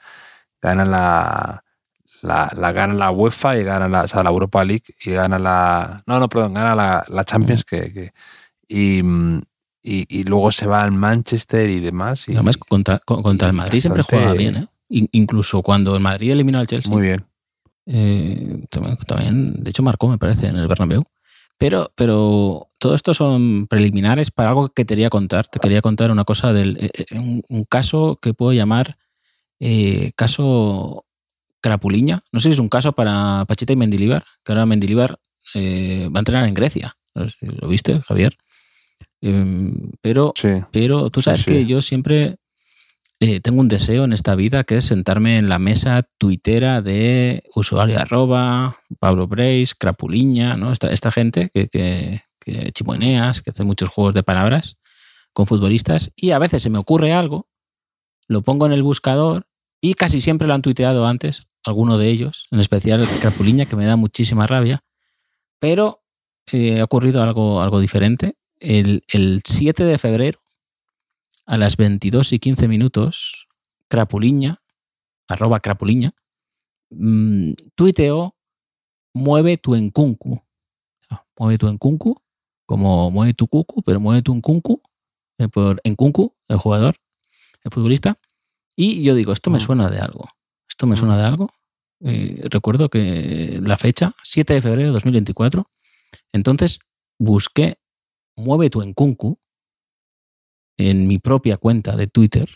[0.62, 1.64] gana la,
[2.22, 6.04] la, gana la UEFA y gana la, la Europa League y gana la...
[6.06, 6.76] No, no, perdón, gana
[7.08, 8.14] la, Champions que,
[8.68, 9.02] y,
[9.84, 12.27] y, luego se va al Manchester y demás.
[12.27, 14.67] Y, Además, contra, contra el Madrid siempre juega bien, ¿eh?
[14.89, 16.91] Incluso cuando el Madrid eliminó al Chelsea.
[16.91, 17.25] Muy bien.
[17.86, 18.65] Eh,
[19.07, 21.03] también, de hecho, marcó, me parece, en el Bernabéu.
[21.57, 25.47] Pero, pero todo esto son preliminares para algo que te quería contar.
[25.47, 28.97] Te quería contar una cosa del eh, un, caso que puedo llamar
[30.15, 31.05] caso
[31.61, 32.23] Crapuliña.
[32.32, 35.19] No sé si es un caso para Pachita y Mendilibar, que ahora Mendilibar
[35.55, 36.97] va a entrenar en Grecia.
[37.13, 38.38] ¿Lo viste, Javier?
[39.22, 40.34] Em, pero,
[40.72, 42.38] pero tú sabes que yo siempre
[43.19, 47.43] eh, tengo un deseo en esta vida que es sentarme en la mesa tuitera de
[47.55, 50.72] usuario arroba, Pablo Breis, Crapuliña, ¿no?
[50.72, 54.78] Esta, esta gente que, que, que que hace muchos juegos de palabras
[55.34, 57.47] con futbolistas y a veces se me ocurre algo,
[58.28, 59.45] lo pongo en el buscador
[59.80, 63.86] y casi siempre lo han tuiteado antes alguno de ellos, en especial Crapuliña, que me
[63.86, 64.84] da muchísima rabia,
[65.59, 66.03] pero
[66.51, 68.36] eh, ha ocurrido algo, algo diferente.
[68.62, 70.39] El, el 7 de febrero,
[71.47, 73.47] a las 22 y 15 minutos,
[73.89, 74.62] Crapuliña,
[75.28, 76.14] arroba Crapuliña,
[76.91, 78.36] mm, tuiteó
[79.14, 80.41] mueve tu encuncu.
[81.09, 82.22] Ah, mueve tu encuncu,
[82.68, 84.82] como mueve tu cucu, pero mueve tu encuncu,
[85.39, 86.95] eh, por encuncu, el jugador,
[87.64, 88.20] el futbolista.
[88.78, 89.62] Y yo digo, esto me Mm.
[89.62, 90.30] suena de algo.
[90.70, 91.51] Esto me suena de algo.
[92.05, 95.70] Eh, recuerdo que la fecha, 7 de febrero de 2024.
[96.32, 96.80] Entonces
[97.20, 97.80] busqué
[98.42, 99.39] Mueve tu encuncu
[100.78, 102.50] en mi propia cuenta de Twitter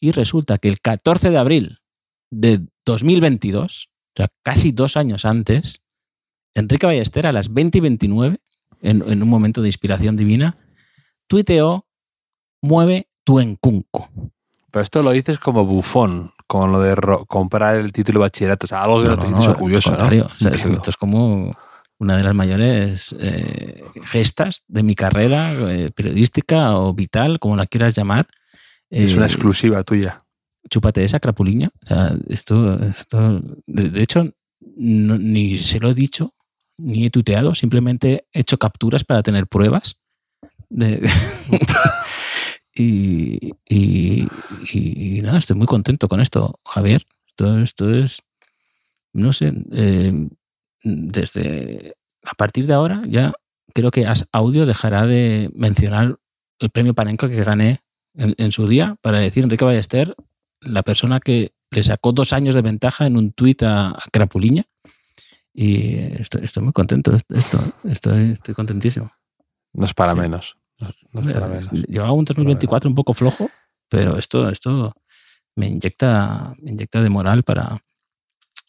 [0.00, 1.78] y resulta que el 14 de abril
[2.30, 5.80] de 2022, o sea, casi dos años antes,
[6.54, 8.40] Enrique Ballester a las 20 y 29,
[8.80, 10.58] en, en un momento de inspiración divina,
[11.28, 11.86] tuiteó
[12.62, 14.08] Mueve tu encuncu.
[14.70, 16.96] Pero esto lo dices como bufón, como lo de
[17.26, 18.66] comprar el título de bachillerato.
[18.66, 19.96] O sea, algo que no, te sientes orgulloso, ¿no?
[19.96, 20.26] contrario.
[20.26, 20.74] O sea, esto, Entiendo.
[20.74, 21.56] esto es como
[22.02, 27.66] una de las mayores eh, gestas de mi carrera eh, periodística o vital, como la
[27.66, 28.26] quieras llamar.
[28.90, 30.24] Es una Eh, exclusiva tuya.
[30.68, 31.70] chúpate esa crapuliña.
[31.84, 34.32] O sea, esto, esto de, de hecho,
[34.76, 36.34] no- ni se lo he dicho,
[36.78, 39.96] ni he tuiteado, simplemente he hecho capturas para tener pruebas.
[40.70, 41.02] de-
[42.74, 44.26] y, y-
[44.72, 47.02] y- y nada, estoy muy contento con esto, Javier.
[47.28, 48.22] Esto, esto es,
[49.12, 50.28] no sé, eh,
[50.82, 53.32] desde a partir de ahora ya
[53.74, 56.18] creo que As Audio dejará de mencionar
[56.58, 57.80] el premio Panenka que gané
[58.14, 60.14] en, en su día para decir Enrique Ballester,
[60.60, 64.64] la persona que le sacó dos años de ventaja en un tuit a, a Crapuliña.
[65.54, 67.14] Y estoy, estoy muy contento.
[67.14, 69.10] Esto, estoy, estoy contentísimo.
[69.72, 70.20] No es para sí.
[70.20, 70.56] menos.
[70.78, 71.70] No, es para menos.
[71.72, 73.50] Llevaba un 2024 un poco flojo,
[73.88, 74.94] pero esto, esto
[75.56, 77.82] me inyecta, me inyecta de moral para,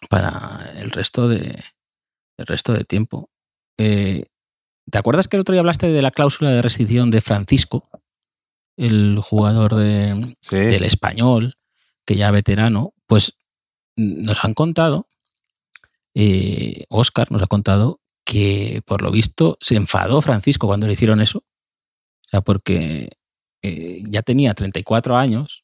[0.10, 1.62] para el resto de
[2.44, 3.30] el resto de tiempo.
[3.78, 4.26] Eh,
[4.92, 7.90] ¿Te acuerdas que el otro día hablaste de la cláusula de rescisión de Francisco,
[8.78, 10.58] el jugador de, Sí.
[10.58, 11.56] del español,
[12.06, 12.94] que ya veterano?
[13.08, 13.38] Pues
[13.96, 15.08] nos han contado,
[16.16, 21.22] eh, Oscar nos ha contado que por lo visto se enfadó Francisco cuando le hicieron
[21.22, 21.40] eso.
[21.40, 23.10] O sea, porque
[23.62, 25.64] eh, ya tenía 34 años.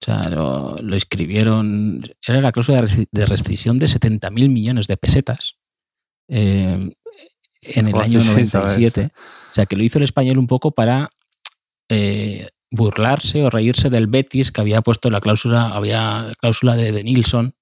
[0.00, 2.02] O sea, lo, lo escribieron.
[2.26, 5.57] Era la cláusula de rescisión de 70 mil millones de pesetas.
[6.28, 6.90] Eh,
[7.62, 8.78] en el año sí, sí, sabes.
[8.78, 9.10] 97.
[9.50, 11.10] O sea, que lo hizo el español un poco para
[11.88, 17.02] eh, burlarse o reírse del Betis, que había puesto la cláusula, había cláusula de, de
[17.02, 17.54] Nilsson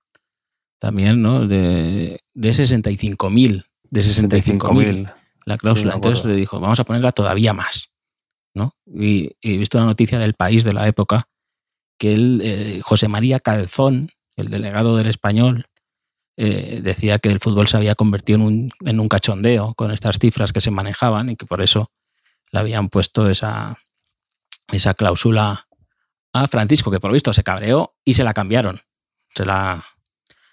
[0.79, 1.47] también, ¿no?
[1.47, 3.64] De, de 65 mil.
[3.89, 5.14] De 65 mil 65.000.
[5.47, 5.95] la cláusula.
[5.95, 7.91] Entonces le dijo, vamos a ponerla todavía más.
[8.57, 8.73] ¿no?
[8.87, 11.29] Y, he visto una noticia del país de la época
[11.99, 15.67] que él, eh, José María Calzón, el delegado del español,
[16.37, 20.18] eh, decía que el fútbol se había convertido en un, en un cachondeo con estas
[20.18, 21.91] cifras que se manejaban y que por eso
[22.53, 23.78] le habían puesto esa,
[24.72, 25.66] esa cláusula
[26.32, 28.80] a Francisco, que por lo visto se cabreó y se la cambiaron.
[29.34, 29.82] Se la,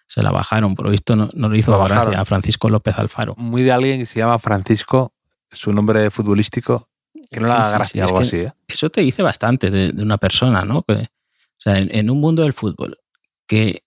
[0.08, 0.76] se la bajaron.
[0.76, 3.36] Por lo visto no, no le hizo La gracia a Francisco López Alfaro.
[3.38, 5.14] Muy de alguien que se llama Francisco,
[5.52, 6.90] su nombre futbolístico,
[7.30, 8.38] que no le Sí, es algo así.
[8.38, 8.54] ¿eh?
[8.68, 10.84] eso te dice bastante de, de una persona, ¿no?
[10.84, 13.00] Que, o sea, en, en un mundo del fútbol
[13.48, 13.84] que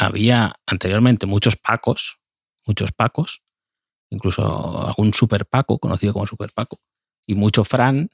[0.00, 2.20] había anteriormente muchos pacos,
[2.66, 3.42] muchos pacos,
[4.10, 6.80] incluso algún super paco, conocido como super paco,
[7.26, 8.10] y mucho Fran,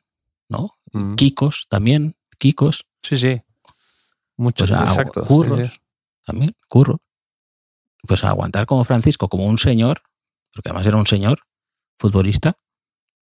[0.48, 0.78] ¿no?
[0.92, 1.14] Mm.
[1.14, 3.40] Kikos también, Kikos, Sí, sí.
[4.36, 5.78] Muchos, pues sí, curros, sí.
[6.24, 7.00] también, curro.
[8.02, 10.02] Pues a aguantar como Francisco, como un señor,
[10.52, 11.42] porque además era un señor
[11.98, 12.58] futbolista,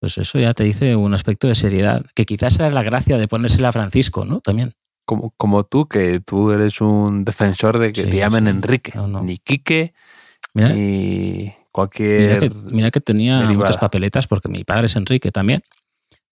[0.01, 3.29] pues eso ya te dice un aspecto de seriedad, que quizás era la gracia de
[3.29, 4.41] ponérsela a Francisco, ¿no?
[4.41, 4.75] También.
[5.05, 8.51] Como, como tú, que tú eres un defensor de que Sí, te llamen sí.
[8.51, 8.93] Enrique.
[8.95, 9.23] No, no.
[9.23, 9.93] Ni Quique,
[10.55, 10.83] Mira, ni
[11.45, 12.41] mira, cualquier.
[12.41, 13.59] que, mira que tenía derivada.
[13.59, 15.63] muchas papeletas, porque mi padre es Enrique también.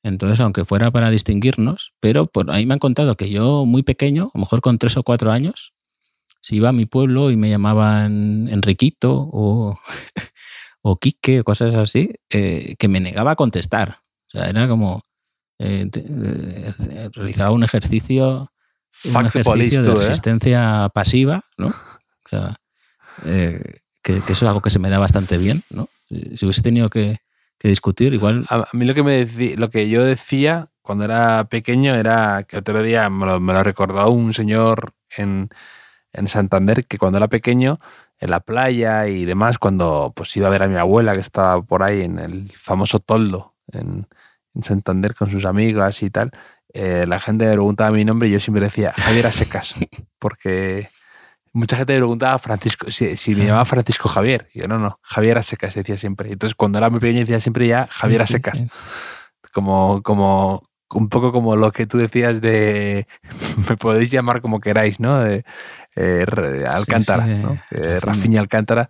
[0.04, 4.30] Entonces, aunque fuera para distinguirnos, pero por ahí me han contado que yo, muy pequeño,
[4.34, 5.74] a lo mejor con tres o cuatro años,
[6.40, 9.78] si iba a mi pueblo y me llamaban Enriquito o,
[10.82, 13.98] o Quique o cosas así, eh, que me negaba a contestar.
[14.28, 15.02] O sea, era como.
[15.60, 18.50] eh, eh, realizaba un ejercicio,
[19.04, 19.94] un ejercicio police, de ¿eh?
[19.94, 21.68] resistencia pasiva, ¿no?
[21.68, 22.56] O sea,
[23.24, 25.88] eh, que, que eso es algo que se me da bastante bien, ¿no?
[26.08, 27.18] Si hubiese tenido que,
[27.58, 28.44] que discutir, igual.
[28.48, 32.44] A, a mí lo que, me decí- lo que yo decía cuando era pequeño era
[32.48, 35.48] que otro día me lo, me lo recordó un señor en,
[36.12, 37.78] en Santander que cuando era pequeño
[38.18, 41.62] en la playa y demás, cuando pues iba a ver a mi abuela que estaba
[41.62, 44.06] por ahí en el famoso toldo en,
[44.54, 46.30] en Santander con sus amigas y tal,
[46.74, 49.74] eh, la gente me preguntaba mi nombre y yo siempre decía Javier a secas,
[50.18, 50.88] porque
[51.52, 54.48] mucha gente me preguntaba Francisco, si, si me llamaba Francisco Javier.
[54.54, 56.32] Y yo, no, no, Javier a secas decía siempre.
[56.32, 58.58] Entonces, cuando era muy pequeño decía siempre ya Javier a Sí, secas.
[58.58, 58.68] sí.
[59.52, 60.62] Como, como,
[60.94, 63.06] un poco como lo que tú decías de,
[63.68, 65.18] me podéis llamar como queráis, ¿no?
[65.20, 65.44] De,
[65.96, 67.58] eh, Alcántara, ¿no?
[67.70, 67.98] Eh.
[68.00, 68.88] Rafinha Alcántara,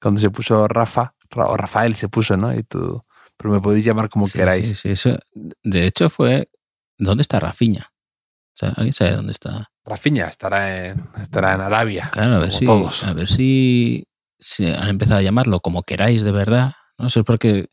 [0.00, 2.54] cuando se puso Rafa, Ra- o Rafael se puso, ¿no?
[2.54, 3.04] Y tú,
[3.40, 4.68] pero me podéis llamar como Sí, queráis.
[4.68, 6.50] sí, sí, eso- de hecho, fue.
[6.98, 7.86] ¿Dónde está Rafiña?
[7.90, 9.70] O sea, ¿alguien sabe dónde está?
[9.86, 12.10] Rafinha estará en, estará en Arabia.
[12.12, 12.66] Claro, a ver como si.
[12.66, 13.04] todos.
[13.04, 14.04] A ver si,
[14.38, 16.72] si han empezado a llamarlo como queráis de verdad.
[16.98, 17.68] No Eso es porque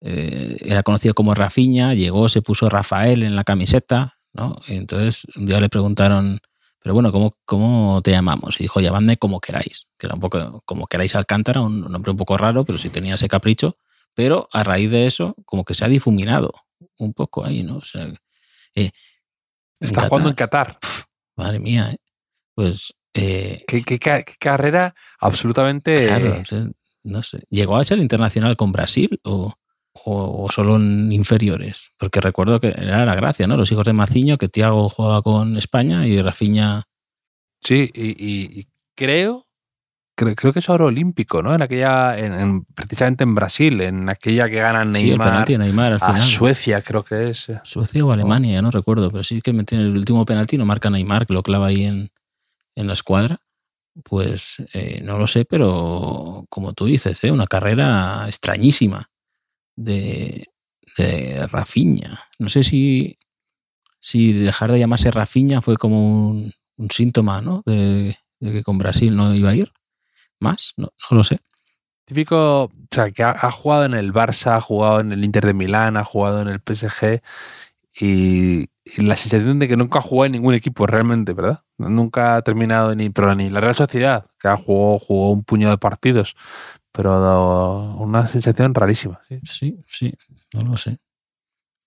[0.00, 4.56] eh, era conocido como Rafiña, llegó, se puso Rafael en la camiseta, ¿no?
[4.66, 6.40] Y entonces un día le preguntaron,
[6.82, 8.56] pero bueno, ¿cómo, cómo te llamamos?
[8.60, 12.16] Y dijo, llamadme como queráis, que era un poco como queráis Alcántara, un nombre un
[12.16, 13.76] poco raro, pero sí tenía ese capricho.
[14.14, 16.52] Pero a raíz de eso, como que se ha difuminado
[16.98, 17.76] un poco ahí, ¿no?
[17.78, 18.12] O sea, eh,
[18.76, 18.90] en
[19.80, 20.78] Está jugando en Qatar.
[21.36, 21.96] Madre mía, ¿eh?
[22.54, 26.06] pues eh, ¿Qué, qué ca- qué carrera absolutamente...
[26.06, 26.36] Claro,
[27.02, 27.40] no sé.
[27.50, 29.52] ¿Llegó a ser internacional con Brasil o,
[29.92, 31.90] o- o solo en inferiores?
[31.98, 33.56] Porque recuerdo que era la gracia, ¿no?
[33.56, 36.84] Los hijos de Maciño, que Tiago jugaba con España y Rafinha.
[37.60, 39.44] Sí, y, y- y creo,
[40.14, 41.54] creo, creo que es oro olímpico, ¿no?
[41.54, 45.92] En aquella, en, en- precisamente en Brasil, en aquella que gana Sí, el Neymar Neymar
[45.92, 46.20] al a final.
[46.28, 47.50] Suecia, creo que es.
[47.64, 51.26] Suecia o Alemania, no recuerdo, pero sí que metió el último penalti, no marca Neymar,
[51.26, 52.10] que lo clava ahí en,
[52.76, 53.40] en la escuadra.
[54.02, 57.30] Pues eh, no lo sé, pero como tú dices, ¿eh?
[57.30, 59.08] una carrera extrañísima
[59.76, 60.48] de,
[60.98, 62.20] de Rafinha.
[62.40, 63.18] No sé si,
[64.00, 67.62] si dejar de llamarse Rafinha fue como un, un síntoma ¿no?
[67.66, 69.72] de, de que con Brasil no iba a ir
[70.44, 71.38] más, no, no lo sé.
[72.06, 75.46] Típico, o sea, que ha, ha jugado en el Barça, ha jugado en el Inter
[75.46, 77.22] de Milán, ha jugado en el PSG
[78.00, 81.62] y, y la sensación de que nunca ha jugado en ningún equipo realmente, ¿verdad?
[81.78, 85.72] Nunca ha terminado ni, pero ni la Real Sociedad, que ha jugado, jugó un puñado
[85.72, 86.36] de partidos,
[86.92, 89.20] pero una sensación rarísima.
[89.28, 89.40] ¿sí?
[89.44, 90.14] Sí, sí,
[90.54, 90.98] no lo sé.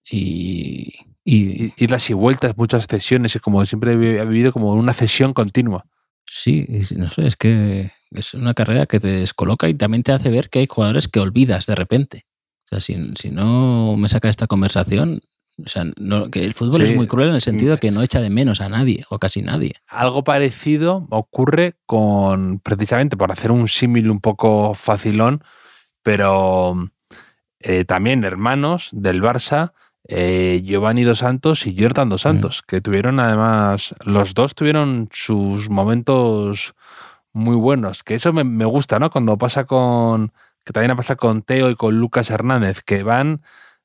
[0.10, 0.93] Y,
[1.26, 3.91] y, Y, y las y vueltas, muchas cesiones, y como siempre
[4.22, 5.86] ha vivido como una cesión continua.
[6.26, 10.30] Sí, no sé, es que es una carrera que te descoloca y también te hace
[10.30, 12.26] ver que hay jugadores que olvidas de repente.
[12.66, 15.22] O sea, si, si no me saca esta conversación,
[15.66, 16.91] o sea, no- que el fútbol Sí.
[16.91, 19.18] es muy cruel en el sentido de que no echa de menos a nadie o
[19.20, 19.74] casi nadie.
[19.88, 25.43] Algo parecido ocurre con, precisamente por hacer un símil un poco facilón,
[26.03, 26.89] pero
[27.60, 29.74] eh, también hermanos del Barça,
[30.08, 35.70] eh, Giovanni Dos Santos y Jordan Dos Santos, que tuvieron además, los dos tuvieron sus
[35.70, 36.74] momentos
[37.38, 39.09] muy buenos, que eso me, me gusta, ¿no?
[39.09, 40.31] Cuando pasa con,
[40.65, 43.41] que también ha pasado con Teo y con Lucas Hernández, que van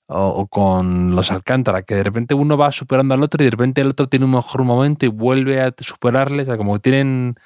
[0.06, 3.80] o, con los Alcántara, que de repente uno va superando al otro y de repente
[3.80, 7.36] el otro tiene un mejor momento y vuelve a superarle, o sea, como tienen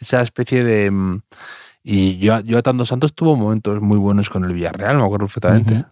[0.00, 0.90] esa especie de...
[0.90, 1.20] mm,
[1.84, 5.84] Y yo, Jonathan Dos Santos tuvo momentos muy buenos con el Villarreal, me acuerdo perfectamente.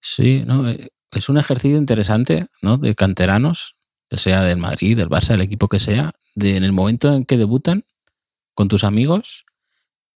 [0.00, 2.78] Sí, no, Eh, es un ejercicio interesante, ¿no?
[2.78, 3.76] De canteranos,
[4.08, 7.24] que sea del Madrid, del Barça, del equipo que sea, de en el momento en
[7.24, 7.84] que debutan
[8.56, 9.44] con tus amigos,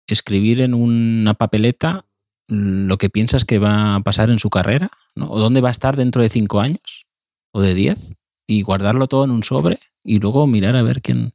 [0.07, 2.07] escribir en una papeleta
[2.47, 5.31] lo que piensas que va a pasar en su carrera, ¿no?
[5.31, 7.07] O dónde va a estar dentro de cinco años
[7.51, 8.15] o de diez,
[8.47, 11.35] y guardarlo todo en un sobre y luego mirar a ver quién,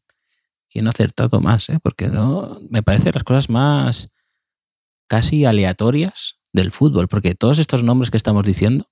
[0.72, 1.80] quién ha acertado más, ¿eh?
[1.84, 4.10] Porque no, me parece las cosas más
[5.08, 8.90] casi aleatorias del fútbol, porque todos estos nombres que estamos diciendo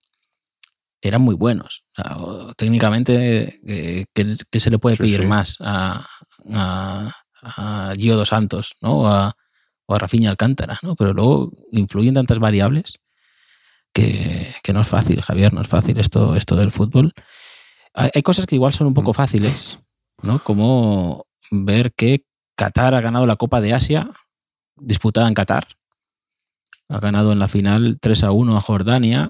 [1.01, 1.85] eran muy buenos.
[1.97, 5.25] O sea, o técnicamente, eh, ¿qué, qué se le puede Sí, pedir sí.
[5.25, 6.05] más a,
[6.53, 7.11] a,
[7.41, 8.99] a Gio dos Santos ¿no?
[9.01, 9.35] o, a,
[9.85, 10.79] o a Rafinha Alcántara?
[10.83, 10.95] ¿no?
[10.95, 12.99] Pero luego influyen tantas variables
[13.93, 17.13] que, que no es fácil, Javier, no es fácil esto, esto del fútbol.
[17.93, 19.15] Hay, hay cosas que igual son un poco Mm.
[19.15, 19.79] fáciles,
[20.21, 20.39] ¿no?
[20.43, 22.25] como ver que
[22.55, 24.09] Qatar ha ganado la Copa de Asia
[24.77, 25.67] disputada en Qatar.
[26.89, 29.29] Ha ganado en la final 3 a 1 a Jordania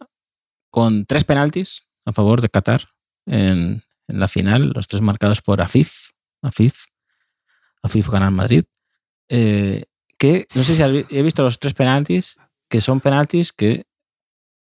[0.69, 2.89] con tres penaltis a favor de Qatar
[3.25, 6.09] en, en la final, los tres marcados por Afif.
[6.41, 6.85] Afif,
[7.83, 8.63] Afif gana en Madrid.
[9.29, 9.85] Eh,
[10.17, 10.81] que no sé si
[11.17, 12.37] he visto los tres penaltis,
[12.69, 13.85] que son penaltis que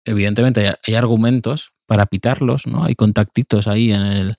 [0.04, 2.84] evidentemente hay, hay argumentos para pitarlos, ¿no?
[2.84, 4.36] Hay contactitos ahí en el,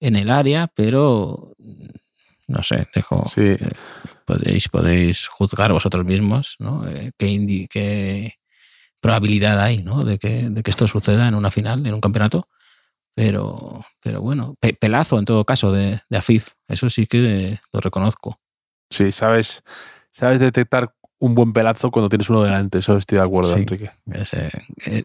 [0.00, 1.54] en el área, pero
[2.46, 3.56] no sé, dejo, Sí.
[4.24, 6.88] podéis, podéis juzgar vosotros mismos, ¿no?
[6.88, 8.34] Eh, qué, indi- qué
[9.00, 10.04] probabilidad hay, ¿no?
[10.04, 12.48] De que, de que esto suceda en una final, en un campeonato.
[13.18, 17.80] Pero, pero bueno, pe- pelazo en todo caso de, de Afif, eso sí que lo
[17.80, 18.38] reconozco.
[18.90, 19.62] Sí, sabes,
[20.12, 23.60] sabes detectar un buen pelazo cuando tienes uno delante, eso estoy de acuerdo, Sí.
[23.60, 23.90] Enrique.
[24.12, 24.50] Es, eh,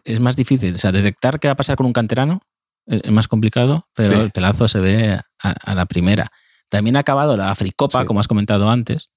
[0.04, 2.40] es más difícil, o sea, detectar qué va a pasar con un canterano
[2.86, 4.20] es es más complicado, pero Sí.
[4.20, 6.30] el pelazo se ve a, a la primera.
[6.68, 9.10] También ha acabado la Africopa, como has comentado antes,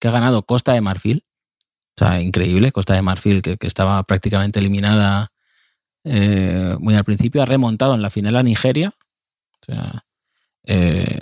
[0.00, 1.24] que ha ganado Costa de Marfil.
[1.96, 5.30] O sea, increíble, Costa de Marfil, que, estaba prácticamente eliminada
[6.04, 8.94] eh, muy al principio, ha remontado en la final a Nigeria.
[9.62, 10.04] O sea,
[10.64, 11.20] eh,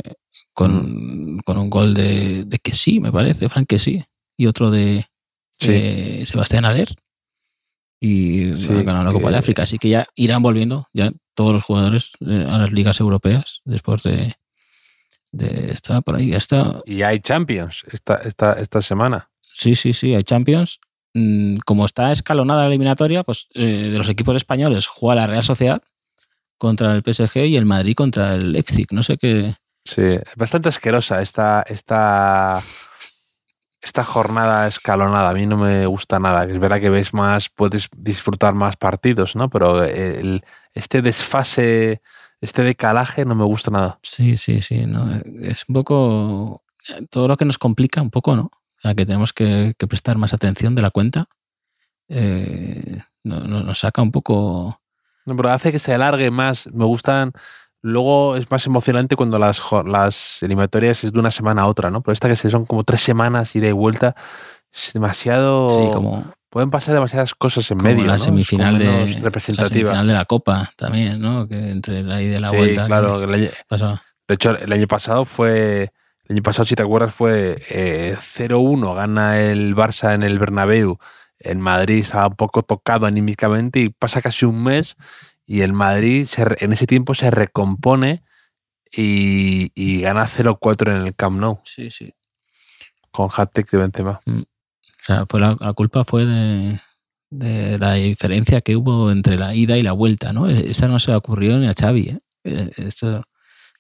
[0.52, 4.04] con, un gol de, que sí, me parece, Frank que sí,
[4.36, 5.06] y otro de
[5.58, 6.88] Sebastián Aler.
[8.00, 9.64] Y ha ganado la Copa de África.
[9.64, 14.04] Así que ya irán volviendo ya todos los jugadores eh, a las ligas europeas después
[14.04, 14.36] de,
[15.32, 16.32] de esta por ahí.
[16.32, 16.80] Esta...
[16.84, 19.30] Y hay Champions esta, esta, esta semana.
[19.52, 20.80] Sí, sí, sí, hay Champions.
[21.14, 25.82] Mm, como está escalonada la eliminatoria, pues de los equipos españoles juega la Real Sociedad
[26.59, 28.88] contra el PSG y el Madrid contra el Leipzig.
[28.90, 29.54] No sé qué.
[29.84, 32.62] Sí, es bastante asquerosa esta, esta,
[33.80, 35.30] esta jornada escalonada.
[35.30, 36.44] A mí no me gusta nada.
[36.44, 39.48] Es verdad que ves más, puedes disfrutar más partidos, ¿no?
[39.48, 40.44] Pero el,
[40.74, 42.02] este desfase,
[42.40, 43.98] este decalaje no me gusta nada.
[44.02, 44.84] Sí, sí, sí.
[44.84, 46.62] No, es un poco
[47.11, 48.50] todo lo que nos complica un poco, ¿no?
[48.78, 51.26] O sea, que tenemos que, prestar más atención de la cuenta.
[52.08, 54.80] Eh, nos saca un poco
[55.28, 56.70] no, pero hace que se alargue más.
[56.72, 57.32] Me gustan.
[57.82, 62.00] Luego es más emocionante cuando las, las eliminatorias es de una semana a otra, ¿no?
[62.02, 64.16] Pero esta que son como tres semanas y de vuelta
[64.72, 65.68] es demasiado.
[65.68, 66.32] Sí, como.
[66.50, 68.06] Pueden pasar demasiadas cosas en medio.
[68.06, 69.64] La semifinal de representativa.
[69.64, 71.46] La semifinal de la Copa también, ¿no?
[71.46, 72.84] Que entre la ida y la vuelta.
[72.84, 75.92] Claro, de hecho, el año pasado fue.
[76.28, 80.98] El año pasado, si te acuerdas, fue 0-1, eh, gana el Barça en el Bernabéu
[81.38, 84.96] el Madrid estaba un poco tocado anímicamente y pasa casi un mes
[85.46, 88.22] y el Madrid en ese tiempo se recompone
[88.90, 91.60] y, gana 0-4 en el Camp Nou.
[91.62, 92.14] Sí, sí.
[93.10, 94.20] Con hat-trick de Benzema.
[94.24, 94.40] Mm.
[94.40, 96.24] O sea, fue la, culpa fue
[97.30, 100.48] de, la diferencia que hubo entre la ida y la vuelta, ¿no?
[100.48, 102.18] E, esa no se le ocurrió ni a Xavi, ¿eh?
[102.44, 103.24] E, esto,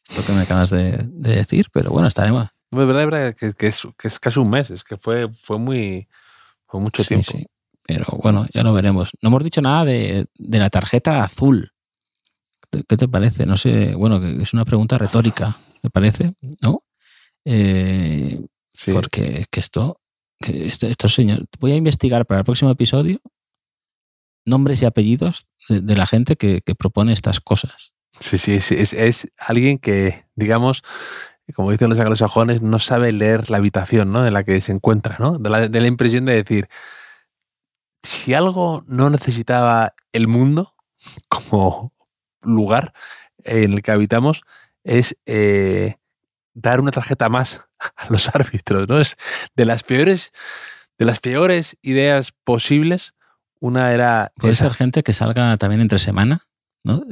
[0.08, 2.48] esto que me acabas de, decir, pero bueno, estaremos.
[2.70, 6.06] Es verdad, que, que, es, que es casi un mes, es que fue, fue muy
[6.66, 7.32] fue mucho tiempo.
[7.32, 7.46] Sí.
[7.82, 9.10] Pero bueno, ya lo veremos.
[9.22, 11.72] No hemos dicho nada de, la tarjeta azul.
[12.70, 13.46] ¿Qué te parece?
[13.46, 16.84] No sé, bueno, es una pregunta retórica, me parece, ¿no?
[17.46, 18.44] Eh,
[18.74, 18.92] sí.
[18.92, 20.02] Porque que esto,
[20.38, 23.20] que esto, señor, voy a investigar para el próximo episodio
[24.44, 27.92] nombres y apellidos de, la gente que, propone estas cosas.
[28.20, 30.82] Sí, sí, es, es, alguien que, digamos,
[31.54, 34.22] como dicen los anglosajones, no sabe leer la habitación ¿no?
[34.22, 35.38] de la que se encuentra, ¿no?
[35.38, 35.48] De
[35.80, 36.68] la, impresión de decir,
[38.02, 40.74] si algo no necesitaba el mundo
[41.28, 41.92] como
[42.42, 42.92] lugar
[43.44, 44.42] en el que habitamos,
[44.84, 45.96] es eh,
[46.54, 47.62] dar una tarjeta más
[47.96, 49.00] a los árbitros, ¿no?
[49.00, 49.16] Es
[49.54, 50.32] de las peores,
[50.98, 53.14] de las peores ideas posibles.
[53.60, 54.32] Una era.
[54.36, 56.46] Puede ser gente que salga también entre semana,
[56.84, 57.02] ¿no?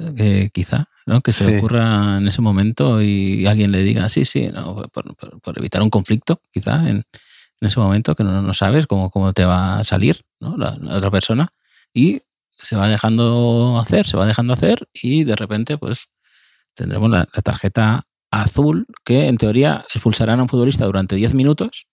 [0.52, 0.88] quizá.
[1.06, 1.20] ¿no?
[1.20, 5.58] Que se le ocurra en ese momento y alguien le diga, sí, sí, no, por,
[5.58, 7.04] evitar un conflicto, quizá, en,
[7.60, 10.56] en ese momento que no, no sabes cómo, cómo, te va a salir ¿no?
[10.56, 11.52] la, otra persona.
[11.94, 12.22] Y
[12.58, 16.08] se va dejando hacer, se va dejando hacer y de repente, pues,
[16.74, 21.86] tendremos la, tarjeta azul que en teoría expulsarán a un futbolista durante 10 minutos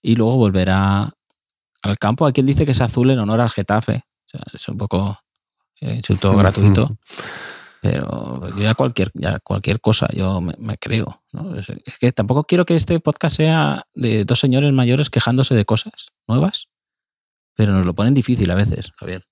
[0.00, 1.12] y luego volverá
[1.82, 2.26] al campo.
[2.26, 4.04] Hay quien dice que es azul en honor al Getafe.
[4.26, 5.18] O sea, es un poco
[5.82, 6.96] insulto gratuito.
[7.82, 11.20] Pero ya cualquier, ya cualquier cosa yo me, creo.
[11.84, 16.12] Es que tampoco quiero que este podcast sea de dos señores mayores quejándose de cosas
[16.28, 16.68] nuevas,
[17.56, 19.26] pero nos lo ponen difícil a veces, Javier.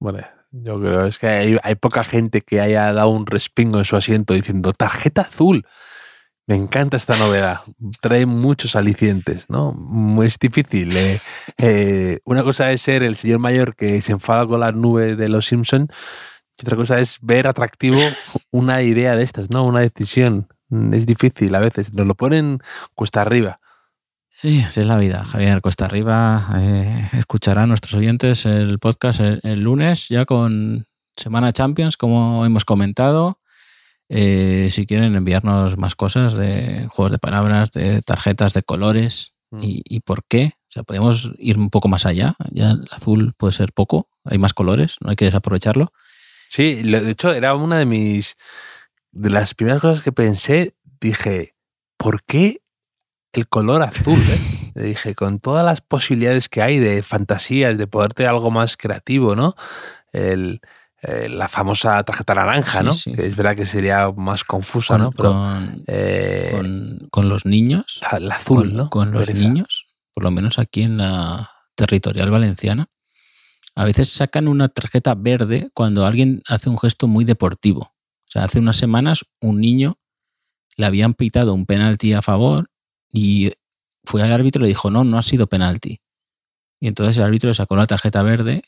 [0.00, 3.84] Vale, yo creo es que hay, hay poca gente que haya dado un respingo en
[3.84, 5.64] su asiento diciendo tarjeta azul.
[6.48, 7.60] Me encanta esta novedad.
[8.00, 9.76] Trae muchos alicientes, ¿no?
[10.24, 10.96] Es difícil.
[10.96, 11.20] Eh,
[11.58, 15.28] eh, una cosa es ser el señor mayor que se enfada con la nube de
[15.28, 15.90] los Simpson
[16.58, 18.00] y otra cosa es ver atractivo
[18.50, 19.64] una idea de estas, ¿no?
[19.64, 20.48] Una decisión.
[20.92, 21.92] Es difícil a veces.
[21.92, 22.60] Nos lo ponen
[22.94, 23.60] cuesta arriba.
[24.30, 25.60] Sí, así es la vida, Javier.
[25.60, 26.48] Cuesta arriba.
[26.56, 33.38] Eh, escucharán nuestros oyentes el podcast el, lunes, ya con Semana Champions, como hemos comentado.
[34.08, 39.62] Eh, si quieren enviarnos más cosas de juegos de palabras, de tarjetas, de colores mm.
[39.62, 40.52] y, y, por qué.
[40.68, 42.36] O sea, podemos ir un poco más allá.
[42.50, 45.92] Ya el azul puede ser poco, hay más colores, no hay que desaprovecharlo.
[46.48, 48.36] Sí, de hecho era una de mis,
[49.12, 51.54] de las primeras cosas que pensé, dije,
[51.96, 52.62] ¿por qué
[53.32, 54.18] el color azul?
[54.18, 54.72] Eh?
[54.86, 59.54] dije, con todas las posibilidades que hay de fantasías, de poderte algo más creativo, ¿no?
[60.12, 60.60] El,
[61.02, 62.92] eh, la famosa tarjeta naranja, ¿no?
[62.92, 65.12] Que es verdad que sería más confusa, ¿no?
[65.86, 68.00] Eh, con, los niños.
[68.18, 68.90] La, azul, ¿no?
[68.90, 72.88] Con los niños, por lo menos aquí en la territorial valenciana,
[73.76, 77.80] a veces sacan una tarjeta verde cuando alguien hace un gesto muy deportivo.
[77.82, 79.98] O sea, hace unas semanas un niño
[80.76, 82.70] le habían pitado un penalti a favor
[83.08, 83.52] y
[84.02, 86.00] fue al árbitro y le dijo, no, no ha sido penalti.
[86.80, 88.62] Y entonces el árbitro le sacó la tarjeta verde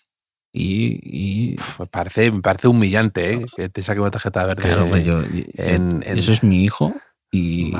[0.53, 1.53] y...
[1.53, 3.47] y me, parece, me parece humillante, ¿eh?
[3.57, 4.63] Que te saque una tarjeta verde.
[4.63, 5.23] Claro, pues yo,
[5.55, 6.95] en, eso es mi hijo
[7.31, 7.75] y,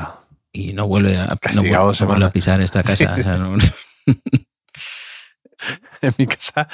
[0.51, 3.15] y no vuelve a, no vuelve, a pisar esta casa.
[3.17, 3.55] O sea, no,
[6.01, 6.67] en mi casa,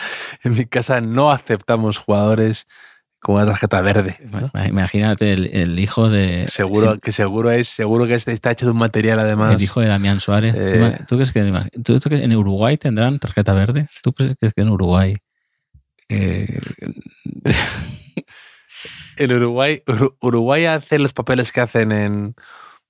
[0.43, 2.67] en mi casa no aceptamos jugadores
[3.19, 4.17] con una tarjeta verde.
[4.67, 6.45] Imagínate el, hijo de.
[6.47, 9.55] Seguro que seguro es, seguro que este está hecho de un material además.
[9.55, 10.55] El hijo de Damián Suárez.
[10.57, 13.87] Eh, ¿Tú, crees que, en Uruguay tendrán tarjeta verde?
[14.01, 15.15] ¿Tú crees que en Uruguay?
[16.09, 16.59] Eh,
[19.17, 19.83] en Uruguay,
[20.21, 22.35] Uruguay hace los papeles que hacen en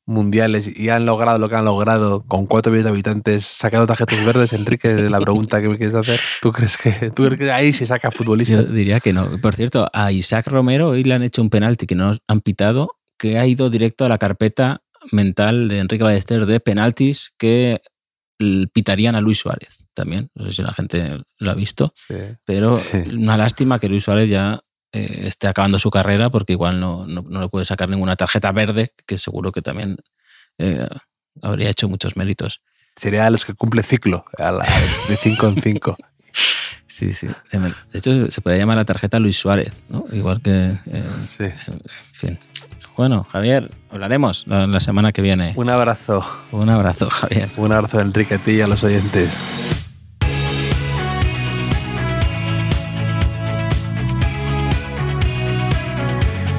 [0.07, 4.25] mundiales y han logrado lo que han logrado con 4 millones de habitantes sacando tarjetas
[4.25, 7.85] verdes, Enrique, la pregunta que me quieres hacer, ¿tú crees que, tú crees ahí se
[7.85, 8.55] saca futbolista?
[8.55, 9.29] Yo diría que no.
[9.41, 12.95] Por cierto, a Isaac Romero hoy le han hecho un penalti que no han pitado,
[13.19, 17.81] que ha ido directo a la carpeta mental de Enrique Ballester de penaltis que
[18.37, 20.29] pitarían a Luis Suárez también.
[20.35, 21.93] No sé si la gente lo ha visto.
[22.45, 22.79] pero
[23.11, 24.61] una lástima que Luis Suárez ya
[24.91, 28.93] eh, esté acabando su carrera porque igual no, no, le puede sacar ninguna tarjeta verde,
[29.05, 29.97] que seguro que también
[30.57, 30.87] eh,
[31.41, 32.61] habría hecho muchos méritos.
[32.95, 34.25] Sería de los que cumple ciclo,
[35.07, 35.97] de 5 en 5.
[36.89, 37.27] Sí, sí.
[37.91, 40.05] De hecho, se puede llamar la tarjeta Luis Suárez, ¿no?
[40.13, 40.77] Igual que.
[40.85, 41.43] Eh, sí.
[41.43, 41.81] En
[42.13, 42.39] fin.
[42.97, 45.53] Bueno, Javier, hablaremos la, la, semana que viene.
[45.55, 46.25] Un abrazo.
[46.51, 47.49] Un abrazo, Javier.
[47.55, 49.31] Un abrazo, Enrique, a ti y a los oyentes.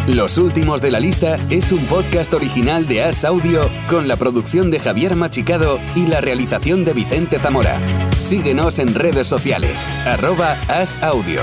[0.06, 4.70] Los últimos de la lista es un podcast original de As Audio con la producción
[4.70, 7.78] de Javier Machicado y la realización de Vicente Zamora.
[8.16, 11.42] Síguenos en redes sociales, arroba As Audio.